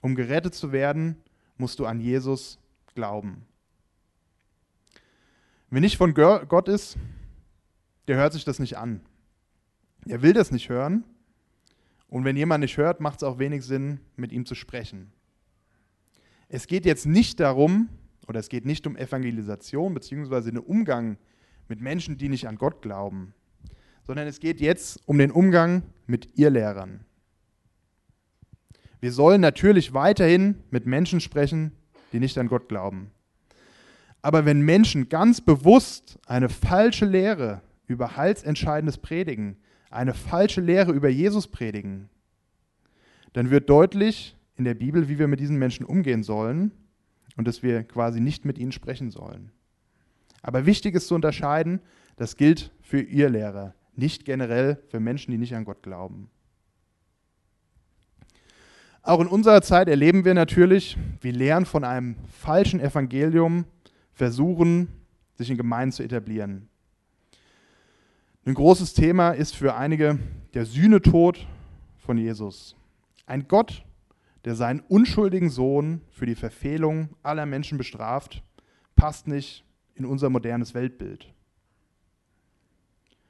Um 0.00 0.14
gerettet 0.14 0.54
zu 0.54 0.70
werden, 0.70 1.16
musst 1.56 1.78
du 1.78 1.86
an 1.86 2.00
Jesus 2.00 2.58
glauben. 2.94 3.46
Wer 5.70 5.80
nicht 5.80 5.96
von 5.96 6.14
Gott 6.14 6.68
ist, 6.68 6.96
der 8.08 8.16
hört 8.16 8.32
sich 8.32 8.44
das 8.44 8.58
nicht 8.58 8.76
an. 8.76 9.00
Er 10.06 10.22
will 10.22 10.32
das 10.32 10.50
nicht 10.50 10.68
hören. 10.68 11.04
Und 12.08 12.24
wenn 12.24 12.36
jemand 12.36 12.62
nicht 12.62 12.76
hört, 12.76 13.00
macht 13.00 13.18
es 13.18 13.22
auch 13.22 13.38
wenig 13.38 13.64
Sinn, 13.64 14.00
mit 14.16 14.32
ihm 14.32 14.46
zu 14.46 14.54
sprechen. 14.54 15.12
Es 16.52 16.66
geht 16.66 16.84
jetzt 16.84 17.06
nicht 17.06 17.38
darum, 17.38 17.88
oder 18.26 18.40
es 18.40 18.48
geht 18.48 18.66
nicht 18.66 18.84
um 18.88 18.96
Evangelisation 18.96 19.94
bzw. 19.94 20.50
den 20.50 20.58
Umgang 20.58 21.16
mit 21.68 21.80
Menschen, 21.80 22.18
die 22.18 22.28
nicht 22.28 22.48
an 22.48 22.56
Gott 22.56 22.82
glauben, 22.82 23.34
sondern 24.04 24.26
es 24.26 24.40
geht 24.40 24.60
jetzt 24.60 25.00
um 25.06 25.16
den 25.16 25.30
Umgang 25.30 25.84
mit 26.08 26.36
Irrlehrern. 26.36 27.04
Wir 28.98 29.12
sollen 29.12 29.40
natürlich 29.40 29.94
weiterhin 29.94 30.56
mit 30.72 30.86
Menschen 30.86 31.20
sprechen, 31.20 31.70
die 32.12 32.18
nicht 32.18 32.36
an 32.36 32.48
Gott 32.48 32.68
glauben. 32.68 33.12
Aber 34.20 34.44
wenn 34.44 34.60
Menschen 34.60 35.08
ganz 35.08 35.40
bewusst 35.40 36.18
eine 36.26 36.48
falsche 36.48 37.06
Lehre 37.06 37.62
über 37.86 38.16
Heilsentscheidendes 38.16 38.98
predigen, 38.98 39.56
eine 39.88 40.14
falsche 40.14 40.60
Lehre 40.60 40.90
über 40.90 41.08
Jesus 41.08 41.46
predigen, 41.46 42.10
dann 43.34 43.50
wird 43.50 43.70
deutlich 43.70 44.36
in 44.60 44.64
der 44.64 44.74
Bibel, 44.74 45.08
wie 45.08 45.18
wir 45.18 45.26
mit 45.26 45.40
diesen 45.40 45.58
Menschen 45.58 45.86
umgehen 45.86 46.22
sollen 46.22 46.70
und 47.38 47.48
dass 47.48 47.62
wir 47.62 47.82
quasi 47.82 48.20
nicht 48.20 48.44
mit 48.44 48.58
ihnen 48.58 48.72
sprechen 48.72 49.10
sollen. 49.10 49.52
Aber 50.42 50.66
wichtig 50.66 50.94
ist 50.94 51.08
zu 51.08 51.14
unterscheiden, 51.14 51.80
das 52.16 52.36
gilt 52.36 52.70
für 52.82 53.00
ihr 53.00 53.30
Lehrer, 53.30 53.74
nicht 53.96 54.26
generell 54.26 54.82
für 54.88 55.00
Menschen, 55.00 55.30
die 55.30 55.38
nicht 55.38 55.54
an 55.54 55.64
Gott 55.64 55.82
glauben. 55.82 56.28
Auch 59.00 59.20
in 59.20 59.28
unserer 59.28 59.62
Zeit 59.62 59.88
erleben 59.88 60.26
wir 60.26 60.34
natürlich, 60.34 60.98
wie 61.22 61.30
Lehren 61.30 61.64
von 61.64 61.82
einem 61.82 62.16
falschen 62.30 62.80
Evangelium 62.80 63.64
versuchen, 64.12 64.88
sich 65.36 65.48
in 65.48 65.56
Gemeinden 65.56 65.92
zu 65.92 66.02
etablieren. 66.02 66.68
Ein 68.44 68.52
großes 68.52 68.92
Thema 68.92 69.30
ist 69.30 69.56
für 69.56 69.74
einige 69.74 70.18
der 70.52 70.66
Sühnetod 70.66 71.46
von 71.96 72.18
Jesus. 72.18 72.76
Ein 73.24 73.48
Gott, 73.48 73.84
der 74.44 74.54
seinen 74.54 74.80
unschuldigen 74.80 75.50
Sohn 75.50 76.00
für 76.10 76.26
die 76.26 76.34
Verfehlung 76.34 77.10
aller 77.22 77.46
Menschen 77.46 77.78
bestraft, 77.78 78.42
passt 78.96 79.28
nicht 79.28 79.64
in 79.94 80.04
unser 80.04 80.30
modernes 80.30 80.74
Weltbild. 80.74 81.32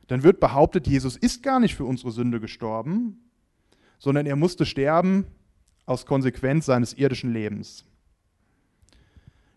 Dann 0.06 0.22
wird 0.22 0.40
behauptet, 0.40 0.86
Jesus 0.86 1.16
ist 1.16 1.42
gar 1.42 1.60
nicht 1.60 1.74
für 1.74 1.84
unsere 1.84 2.10
Sünde 2.10 2.40
gestorben, 2.40 3.30
sondern 3.98 4.26
er 4.26 4.36
musste 4.36 4.66
sterben 4.66 5.26
aus 5.86 6.06
Konsequenz 6.06 6.66
seines 6.66 6.94
irdischen 6.94 7.32
Lebens. 7.32 7.84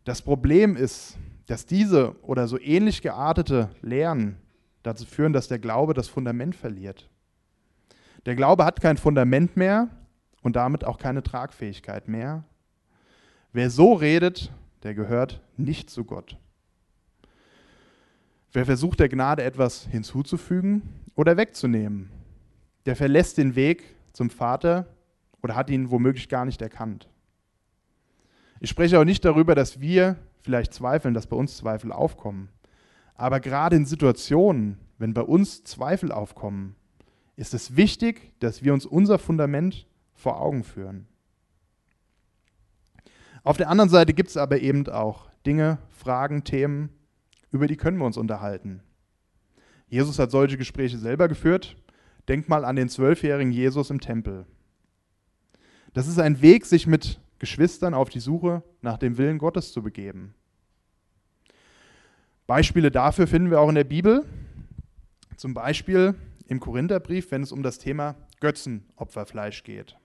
Das 0.03 0.21
Problem 0.21 0.75
ist, 0.75 1.17
dass 1.47 1.65
diese 1.65 2.15
oder 2.23 2.47
so 2.47 2.59
ähnlich 2.59 3.01
geartete 3.01 3.69
Lehren 3.81 4.37
dazu 4.81 5.05
führen, 5.05 5.33
dass 5.33 5.47
der 5.47 5.59
Glaube 5.59 5.93
das 5.93 6.07
Fundament 6.07 6.55
verliert. 6.55 7.09
Der 8.25 8.35
Glaube 8.35 8.65
hat 8.65 8.81
kein 8.81 8.97
Fundament 8.97 9.57
mehr 9.57 9.89
und 10.43 10.55
damit 10.55 10.83
auch 10.83 10.99
keine 10.99 11.23
Tragfähigkeit 11.23 12.07
mehr. 12.07 12.43
Wer 13.53 13.69
so 13.69 13.93
redet, 13.93 14.51
der 14.83 14.93
gehört 14.93 15.41
nicht 15.57 15.89
zu 15.89 16.03
Gott. 16.03 16.37
Wer 18.51 18.65
versucht 18.65 18.99
der 18.99 19.09
Gnade 19.09 19.43
etwas 19.43 19.87
hinzuzufügen 19.87 20.83
oder 21.15 21.37
wegzunehmen, 21.37 22.11
der 22.85 22.95
verlässt 22.95 23.37
den 23.37 23.55
Weg 23.55 23.95
zum 24.11 24.29
Vater 24.29 24.85
oder 25.41 25.55
hat 25.55 25.69
ihn 25.69 25.89
womöglich 25.89 26.29
gar 26.29 26.45
nicht 26.45 26.61
erkannt. 26.61 27.09
Ich 28.59 28.69
spreche 28.69 28.99
auch 28.99 29.05
nicht 29.05 29.25
darüber, 29.25 29.55
dass 29.55 29.81
wir 29.81 30.17
vielleicht 30.41 30.73
zweifeln, 30.73 31.13
dass 31.13 31.27
bei 31.27 31.35
uns 31.35 31.57
Zweifel 31.57 31.91
aufkommen. 31.91 32.49
Aber 33.15 33.39
gerade 33.39 33.75
in 33.75 33.85
Situationen, 33.85 34.77
wenn 34.97 35.13
bei 35.13 35.21
uns 35.21 35.63
Zweifel 35.63 36.11
aufkommen, 36.11 36.75
ist 37.35 37.53
es 37.53 37.75
wichtig, 37.75 38.31
dass 38.39 38.63
wir 38.63 38.73
uns 38.73 38.85
unser 38.85 39.17
Fundament 39.17 39.87
vor 40.13 40.39
Augen 40.39 40.63
führen. 40.63 41.07
Auf 43.43 43.57
der 43.57 43.69
anderen 43.69 43.89
Seite 43.89 44.13
gibt 44.13 44.29
es 44.29 44.37
aber 44.37 44.61
eben 44.61 44.87
auch 44.87 45.29
Dinge, 45.45 45.77
Fragen, 45.89 46.43
Themen, 46.43 46.89
über 47.51 47.67
die 47.67 47.75
können 47.75 47.97
wir 47.97 48.05
uns 48.05 48.17
unterhalten. 48.17 48.81
Jesus 49.87 50.17
hat 50.17 50.31
solche 50.31 50.57
Gespräche 50.57 50.97
selber 50.97 51.27
geführt. 51.27 51.75
Denk 52.27 52.47
mal 52.47 52.65
an 52.65 52.75
den 52.75 52.89
zwölfjährigen 52.89 53.51
Jesus 53.51 53.89
im 53.89 53.99
Tempel. 53.99 54.45
Das 55.93 56.07
ist 56.07 56.19
ein 56.19 56.41
Weg, 56.41 56.65
sich 56.65 56.87
mit 56.87 57.19
Geschwistern 57.37 57.93
auf 57.93 58.09
die 58.09 58.21
Suche 58.21 58.63
nach 58.81 58.97
dem 58.97 59.17
Willen 59.17 59.37
Gottes 59.37 59.73
zu 59.73 59.83
begeben. 59.83 60.33
Beispiele 62.47 62.89
dafür 62.89 63.27
finden 63.27 63.51
wir 63.51 63.59
auch 63.59 63.69
in 63.69 63.75
der 63.75 63.83
Bibel. 63.83 64.25
Zum 65.35 65.53
Beispiel 65.53 66.15
im 66.47 66.59
Korintherbrief, 66.59 67.31
wenn 67.31 67.43
es 67.43 67.51
um 67.51 67.63
das 67.63 67.77
Thema 67.77 68.15
Götzenopferfleisch 68.39 69.63
geht. 69.63 69.97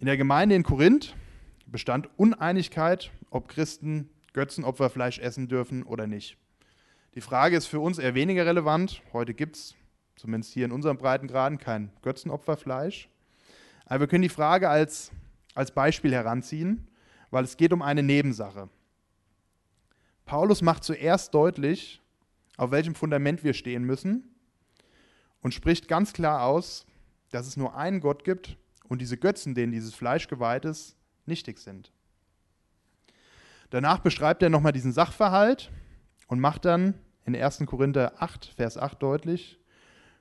In 0.00 0.06
der 0.06 0.16
Gemeinde 0.16 0.54
in 0.54 0.62
Korinth 0.62 1.14
bestand 1.66 2.08
Uneinigkeit, 2.16 3.10
ob 3.28 3.48
Christen 3.48 4.08
Götzenopferfleisch 4.32 5.18
essen 5.18 5.46
dürfen 5.46 5.82
oder 5.82 6.06
nicht. 6.06 6.38
Die 7.14 7.20
Frage 7.20 7.54
ist 7.54 7.66
für 7.66 7.80
uns 7.80 7.98
eher 7.98 8.14
weniger 8.14 8.46
relevant. 8.46 9.02
Heute 9.12 9.34
gibt 9.34 9.56
es, 9.56 9.74
zumindest 10.16 10.54
hier 10.54 10.64
in 10.64 10.72
unserem 10.72 10.96
Breitengraden, 10.96 11.58
kein 11.58 11.92
Götzenopferfleisch. 12.00 13.10
Aber 13.84 14.00
wir 14.00 14.06
können 14.06 14.22
die 14.22 14.30
Frage 14.30 14.70
als, 14.70 15.12
als 15.54 15.70
Beispiel 15.70 16.14
heranziehen, 16.14 16.88
weil 17.30 17.44
es 17.44 17.58
geht 17.58 17.74
um 17.74 17.82
eine 17.82 18.02
Nebensache. 18.02 18.70
Paulus 20.24 20.62
macht 20.62 20.82
zuerst 20.82 21.34
deutlich, 21.34 22.00
auf 22.56 22.70
welchem 22.70 22.94
Fundament 22.94 23.44
wir 23.44 23.52
stehen 23.52 23.84
müssen 23.84 24.34
und 25.42 25.52
spricht 25.52 25.88
ganz 25.88 26.14
klar 26.14 26.44
aus, 26.44 26.86
dass 27.32 27.46
es 27.46 27.58
nur 27.58 27.76
einen 27.76 28.00
Gott 28.00 28.24
gibt 28.24 28.56
und 28.90 29.00
diese 29.00 29.16
Götzen, 29.16 29.54
denen 29.54 29.72
dieses 29.72 29.94
Fleisch 29.94 30.28
geweiht 30.28 30.66
ist, 30.66 30.94
nichtig 31.24 31.58
sind. 31.58 31.90
Danach 33.70 34.00
beschreibt 34.00 34.42
er 34.42 34.50
nochmal 34.50 34.72
diesen 34.72 34.92
Sachverhalt 34.92 35.70
und 36.28 36.40
macht 36.40 36.66
dann 36.66 36.92
in 37.24 37.34
1. 37.34 37.64
Korinther 37.64 38.22
8, 38.22 38.52
Vers 38.56 38.76
8 38.76 39.02
deutlich, 39.02 39.58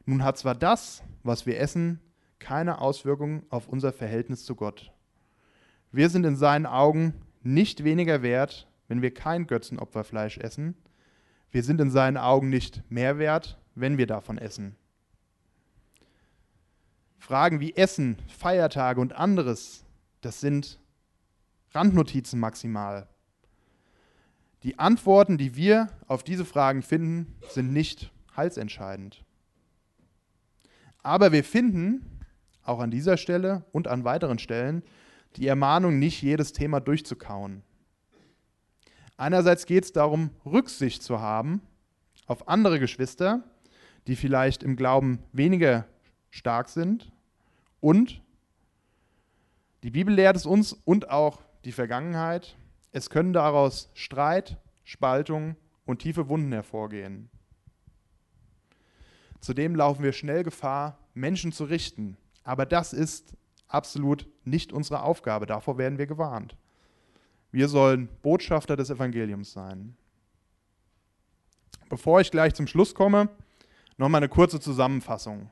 nun 0.06 0.24
hat 0.24 0.38
zwar 0.38 0.56
das, 0.56 1.04
was 1.24 1.46
wir 1.46 1.60
essen, 1.60 2.00
keine 2.40 2.80
Auswirkung 2.80 3.44
auf 3.50 3.68
unser 3.68 3.92
Verhältnis 3.92 4.46
zu 4.46 4.56
Gott. 4.56 4.94
Wir 5.92 6.10
sind 6.10 6.26
in 6.26 6.38
seinen 6.38 6.66
Augen 6.66 7.16
nicht 7.44 7.84
weniger 7.84 8.22
wert 8.22 8.70
wenn 8.90 9.02
wir 9.02 9.14
kein 9.14 9.48
Götzenopferfleisch 9.48 10.40
essen. 10.40 10.76
Wir 11.52 11.64
sind 11.64 11.80
in 11.80 11.90
seinen 11.90 12.18
Augen 12.18 12.50
nicht 12.50 12.84
mehr 12.90 13.18
wert, 13.18 13.58
wenn 13.76 13.98
wir 13.98 14.08
davon 14.08 14.38
essen. 14.38 14.76
Fragen 17.20 17.60
wie 17.60 17.76
Essen, 17.76 18.18
Feiertage 18.28 19.00
und 19.00 19.14
anderes, 19.14 19.86
das 20.22 20.40
sind 20.40 20.80
Randnotizen 21.72 22.40
maximal. 22.40 23.08
Die 24.64 24.80
Antworten, 24.80 25.38
die 25.38 25.56
wir 25.56 25.90
auf 26.08 26.24
diese 26.24 26.46
Fragen 26.46 26.82
finden, 26.82 27.36
sind 27.50 27.72
nicht 27.72 28.12
halsentscheidend. 28.36 29.24
Aber 31.04 31.32
wir 31.32 31.44
finden 31.44 32.20
auch 32.64 32.80
an 32.80 32.92
dieser 32.92 33.18
Stelle 33.18 33.64
und 33.72 33.88
an 33.88 34.04
weiteren 34.04 34.40
Stellen 34.40 34.84
die 35.36 35.48
Ermahnung, 35.48 36.00
nicht 36.00 36.22
jedes 36.22 36.54
Thema 36.54 36.80
durchzukauen. 36.80 37.64
Einerseits 39.18 39.66
geht 39.66 39.84
es 39.84 39.94
darum, 39.94 40.32
Rücksicht 40.46 41.04
zu 41.04 41.20
haben 41.20 41.62
auf 42.26 42.48
andere 42.48 42.80
Geschwister, 42.80 43.44
die 44.08 44.16
vielleicht 44.16 44.64
im 44.64 44.76
Glauben 44.76 45.20
weniger 45.34 45.86
stark 46.30 46.70
sind. 46.70 47.12
Und 47.82 48.22
die 49.84 49.92
Bibel 49.92 50.14
lehrt 50.14 50.36
es 50.36 50.46
uns 50.46 50.74
und 50.74 51.10
auch 51.10 51.42
die 51.66 51.72
Vergangenheit, 51.72 52.58
es 52.92 53.10
können 53.10 53.34
daraus 53.34 53.90
Streit, 53.94 54.58
Spaltung 54.84 55.56
und 55.86 56.00
tiefe 56.00 56.28
Wunden 56.30 56.52
hervorgehen. 56.52 57.30
Zudem 59.40 59.76
laufen 59.76 60.04
wir 60.04 60.12
schnell 60.12 60.44
Gefahr, 60.44 60.98
Menschen 61.14 61.52
zu 61.52 61.66
richten. 61.66 62.18
Aber 62.44 62.66
das 62.66 62.94
ist 62.94 63.34
absolut 63.68 64.28
nicht 64.44 64.74
unsere 64.74 65.04
Aufgabe. 65.04 65.46
Davor 65.46 65.78
werden 65.78 65.98
wir 65.98 66.08
gewarnt. 66.08 66.58
Wir 67.52 67.68
sollen 67.68 68.10
Botschafter 68.22 68.76
des 68.76 68.90
Evangeliums 68.90 69.54
sein. 69.54 69.96
Bevor 71.90 72.22
ich 72.22 72.32
gleich 72.32 72.54
zum 72.54 72.68
Schluss 72.68 72.94
komme, 72.94 73.30
noch 73.98 74.10
mal 74.10 74.18
eine 74.18 74.30
kurze 74.30 74.60
Zusammenfassung. 74.60 75.50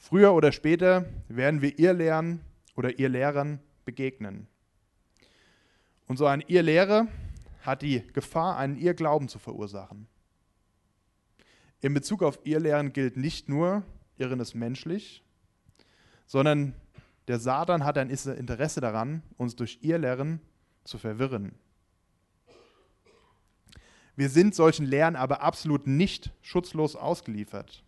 Früher 0.00 0.32
oder 0.32 0.50
später 0.50 1.04
werden 1.28 1.60
wir 1.60 1.78
ihr 1.78 1.92
Lernen 1.92 2.40
oder 2.74 2.98
ihr 2.98 3.10
Lehrern 3.10 3.60
begegnen. 3.84 4.48
Und 6.08 6.16
so 6.16 6.24
ein 6.24 6.42
ihr 6.48 6.62
Lehre 6.62 7.06
hat 7.60 7.82
die 7.82 8.04
Gefahr, 8.14 8.56
einen 8.56 8.76
ihr 8.76 8.94
Glauben 8.94 9.28
zu 9.28 9.38
verursachen. 9.38 10.08
In 11.82 11.92
Bezug 11.92 12.22
auf 12.22 12.40
ihr 12.44 12.58
Lehren 12.60 12.94
gilt 12.94 13.18
nicht 13.18 13.50
nur, 13.50 13.84
Irren 14.16 14.40
ist 14.40 14.54
menschlich, 14.54 15.22
sondern 16.26 16.74
der 17.28 17.38
Satan 17.38 17.84
hat 17.84 17.98
ein 17.98 18.08
Interesse 18.08 18.80
daran, 18.80 19.22
uns 19.36 19.54
durch 19.54 19.80
ihr 19.82 19.98
Lehren 19.98 20.40
zu 20.82 20.96
verwirren. 20.96 21.54
Wir 24.16 24.30
sind 24.30 24.54
solchen 24.54 24.86
Lehren 24.86 25.14
aber 25.14 25.42
absolut 25.42 25.86
nicht 25.86 26.32
schutzlos 26.40 26.96
ausgeliefert. 26.96 27.84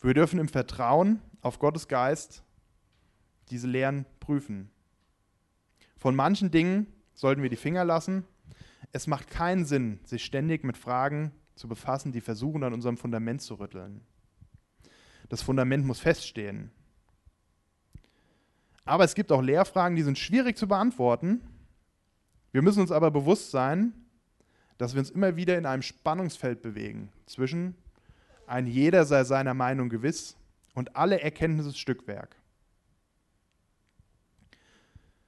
Wir 0.00 0.14
dürfen 0.14 0.38
im 0.38 0.48
Vertrauen 0.48 1.20
auf 1.40 1.58
Gottes 1.58 1.88
Geist 1.88 2.44
diese 3.50 3.66
Lehren 3.66 4.06
prüfen. 4.20 4.70
Von 5.96 6.14
manchen 6.14 6.50
Dingen 6.50 6.86
sollten 7.14 7.42
wir 7.42 7.50
die 7.50 7.56
Finger 7.56 7.84
lassen. 7.84 8.24
Es 8.92 9.06
macht 9.06 9.28
keinen 9.28 9.64
Sinn, 9.64 9.98
sich 10.04 10.24
ständig 10.24 10.62
mit 10.62 10.76
Fragen 10.76 11.32
zu 11.56 11.66
befassen, 11.66 12.12
die 12.12 12.20
versuchen, 12.20 12.62
an 12.62 12.72
unserem 12.72 12.96
Fundament 12.96 13.42
zu 13.42 13.54
rütteln. 13.54 14.02
Das 15.28 15.42
Fundament 15.42 15.84
muss 15.84 15.98
feststehen. 15.98 16.70
Aber 18.84 19.04
es 19.04 19.14
gibt 19.14 19.32
auch 19.32 19.42
Lehrfragen, 19.42 19.96
die 19.96 20.02
sind 20.02 20.18
schwierig 20.18 20.56
zu 20.56 20.68
beantworten. 20.68 21.42
Wir 22.52 22.62
müssen 22.62 22.80
uns 22.80 22.92
aber 22.92 23.10
bewusst 23.10 23.50
sein, 23.50 23.92
dass 24.78 24.94
wir 24.94 25.00
uns 25.00 25.10
immer 25.10 25.36
wieder 25.36 25.58
in 25.58 25.66
einem 25.66 25.82
Spannungsfeld 25.82 26.62
bewegen 26.62 27.10
zwischen 27.26 27.74
ein 28.48 28.66
jeder 28.66 29.04
sei 29.04 29.24
seiner 29.24 29.54
Meinung 29.54 29.88
gewiss 29.88 30.36
und 30.74 30.96
alle 30.96 31.20
Erkenntnisse 31.20 31.74
Stückwerk. 31.74 32.36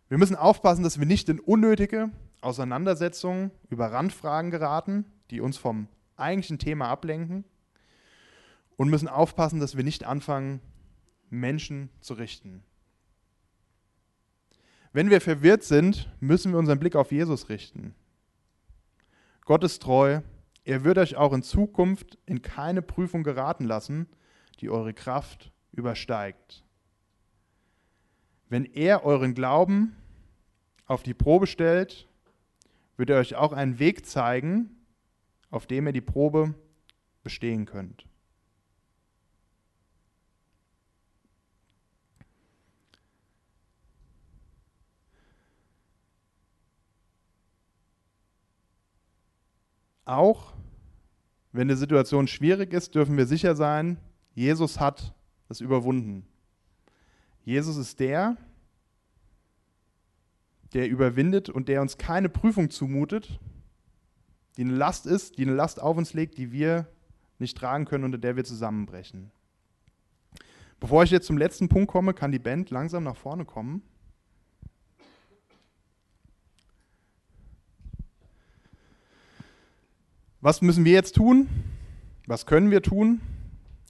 Wir 0.08 0.18
müssen 0.18 0.36
aufpassen, 0.36 0.82
dass 0.82 0.98
wir 0.98 1.06
nicht 1.06 1.28
in 1.28 1.38
unnötige 1.38 2.10
Auseinandersetzungen 2.40 3.50
über 3.68 3.92
Randfragen 3.92 4.50
geraten, 4.50 5.04
die 5.30 5.40
uns 5.40 5.56
vom 5.56 5.88
eigentlichen 6.16 6.58
Thema 6.58 6.88
ablenken 6.88 7.44
und 8.76 8.88
müssen 8.88 9.08
aufpassen, 9.08 9.60
dass 9.60 9.76
wir 9.76 9.84
nicht 9.84 10.04
anfangen, 10.04 10.60
Menschen 11.28 11.90
zu 12.00 12.14
richten. 12.14 12.64
Wenn 14.92 15.10
wir 15.10 15.20
verwirrt 15.20 15.62
sind, 15.62 16.10
müssen 16.18 16.52
wir 16.52 16.58
unseren 16.58 16.80
Blick 16.80 16.96
auf 16.96 17.12
Jesus 17.12 17.48
richten. 17.48 17.94
Gott 19.44 19.62
ist 19.62 19.82
treu. 19.82 20.20
Er 20.70 20.84
wird 20.84 20.98
euch 20.98 21.16
auch 21.16 21.32
in 21.32 21.42
Zukunft 21.42 22.16
in 22.26 22.42
keine 22.42 22.80
Prüfung 22.80 23.24
geraten 23.24 23.64
lassen, 23.64 24.06
die 24.60 24.70
eure 24.70 24.94
Kraft 24.94 25.50
übersteigt. 25.72 26.62
Wenn 28.48 28.64
er 28.66 29.04
euren 29.04 29.34
Glauben 29.34 29.96
auf 30.86 31.02
die 31.02 31.12
Probe 31.12 31.48
stellt, 31.48 32.06
wird 32.96 33.10
er 33.10 33.18
euch 33.18 33.34
auch 33.34 33.52
einen 33.52 33.80
Weg 33.80 34.06
zeigen, 34.06 34.70
auf 35.50 35.66
dem 35.66 35.88
ihr 35.88 35.92
die 35.92 36.00
Probe 36.00 36.54
bestehen 37.24 37.66
könnt. 37.66 38.06
Auch 50.04 50.59
wenn 51.52 51.68
die 51.68 51.74
Situation 51.74 52.26
schwierig 52.26 52.72
ist, 52.72 52.94
dürfen 52.94 53.16
wir 53.16 53.26
sicher 53.26 53.54
sein, 53.54 53.98
Jesus 54.34 54.78
hat 54.78 55.14
es 55.48 55.60
überwunden. 55.60 56.26
Jesus 57.44 57.76
ist 57.76 57.98
der, 57.98 58.36
der 60.72 60.88
überwindet 60.88 61.48
und 61.48 61.68
der 61.68 61.82
uns 61.82 61.98
keine 61.98 62.28
Prüfung 62.28 62.70
zumutet, 62.70 63.40
die 64.56 64.62
eine 64.62 64.74
Last 64.74 65.06
ist, 65.06 65.38
die 65.38 65.42
eine 65.42 65.54
Last 65.54 65.80
auf 65.80 65.96
uns 65.96 66.12
legt, 66.12 66.38
die 66.38 66.52
wir 66.52 66.86
nicht 67.38 67.56
tragen 67.56 67.86
können, 67.86 68.04
unter 68.04 68.18
der 68.18 68.36
wir 68.36 68.44
zusammenbrechen. 68.44 69.30
Bevor 70.78 71.02
ich 71.02 71.10
jetzt 71.10 71.26
zum 71.26 71.38
letzten 71.38 71.68
Punkt 71.68 71.90
komme, 71.90 72.14
kann 72.14 72.32
die 72.32 72.38
Band 72.38 72.70
langsam 72.70 73.04
nach 73.04 73.16
vorne 73.16 73.44
kommen. 73.44 73.82
Was 80.42 80.62
müssen 80.62 80.86
wir 80.86 80.92
jetzt 80.92 81.16
tun? 81.16 81.48
Was 82.26 82.46
können 82.46 82.70
wir 82.70 82.80
tun? 82.80 83.20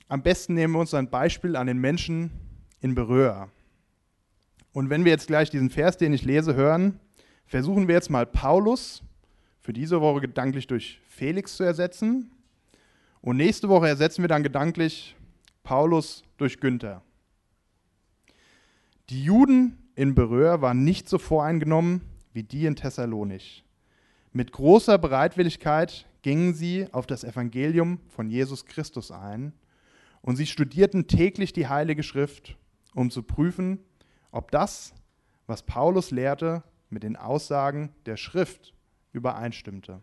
Am 0.09 0.23
besten 0.23 0.55
nehmen 0.55 0.75
wir 0.75 0.81
uns 0.81 0.95
ein 0.95 1.09
Beispiel 1.09 1.55
an 1.55 1.69
den 1.69 1.79
Menschen 1.79 2.33
in 2.81 2.97
Berührer. 2.97 3.51
Und 4.73 4.91
wenn 4.91 5.05
wir 5.05 5.13
jetzt 5.13 5.29
gleich 5.29 5.51
diesen 5.51 5.71
Vers, 5.71 5.97
den 5.97 6.13
ich 6.13 6.25
lese, 6.25 6.57
hören, 6.57 6.99
versuchen 7.47 7.87
wir 7.87 7.95
jetzt 7.95 8.11
mal 8.11 8.27
Paulus 8.27 9.05
für 9.61 9.73
diese 9.73 10.01
Woche 10.01 10.23
gedanklich 10.23 10.67
durch 10.67 11.01
Felix 11.09 11.57
zu 11.57 11.63
ersetzen. 11.63 12.33
Und 13.21 13.37
nächste 13.37 13.69
Woche 13.69 13.87
ersetzen 13.87 14.23
wir 14.23 14.29
dann 14.29 14.43
gedanklich 14.43 15.15
Paulus 15.63 16.25
durch 16.37 16.59
Günther. 16.59 17.03
Die 19.09 19.23
Juden 19.23 19.79
in 19.95 20.17
Beröhr 20.17 20.63
waren 20.63 20.83
nicht 20.83 21.09
so 21.09 21.19
voreingenommen 21.19 22.01
wie 22.33 22.43
die 22.43 22.67
in 22.67 22.75
Thessalonich. 22.75 23.63
Mit 24.33 24.51
großer 24.51 24.99
Bereitwilligkeit 24.99 26.07
gingen 26.23 26.55
sie 26.55 26.87
auf 26.93 27.07
das 27.07 27.25
Evangelium 27.25 28.01
von 28.09 28.29
Jesus 28.29 28.67
Christus 28.67 29.11
ein 29.11 29.53
und 30.23 30.37
sie 30.37 30.47
studierten 30.47 31.07
täglich 31.07 31.53
die 31.53 31.69
Heilige 31.69 32.03
Schrift, 32.03 32.57
um 32.95 33.11
zu 33.11 33.23
prüfen, 33.23 33.79
ob 34.31 34.51
das, 34.51 34.95
was 35.47 35.63
Paulus 35.63 36.11
lehrte, 36.11 36.63
mit 36.91 37.03
den 37.03 37.17
Aussagen 37.17 37.91
der 38.07 38.17
Schrift 38.17 38.75
übereinstimmte. 39.13 40.03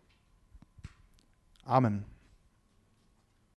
Amen. 1.64 2.06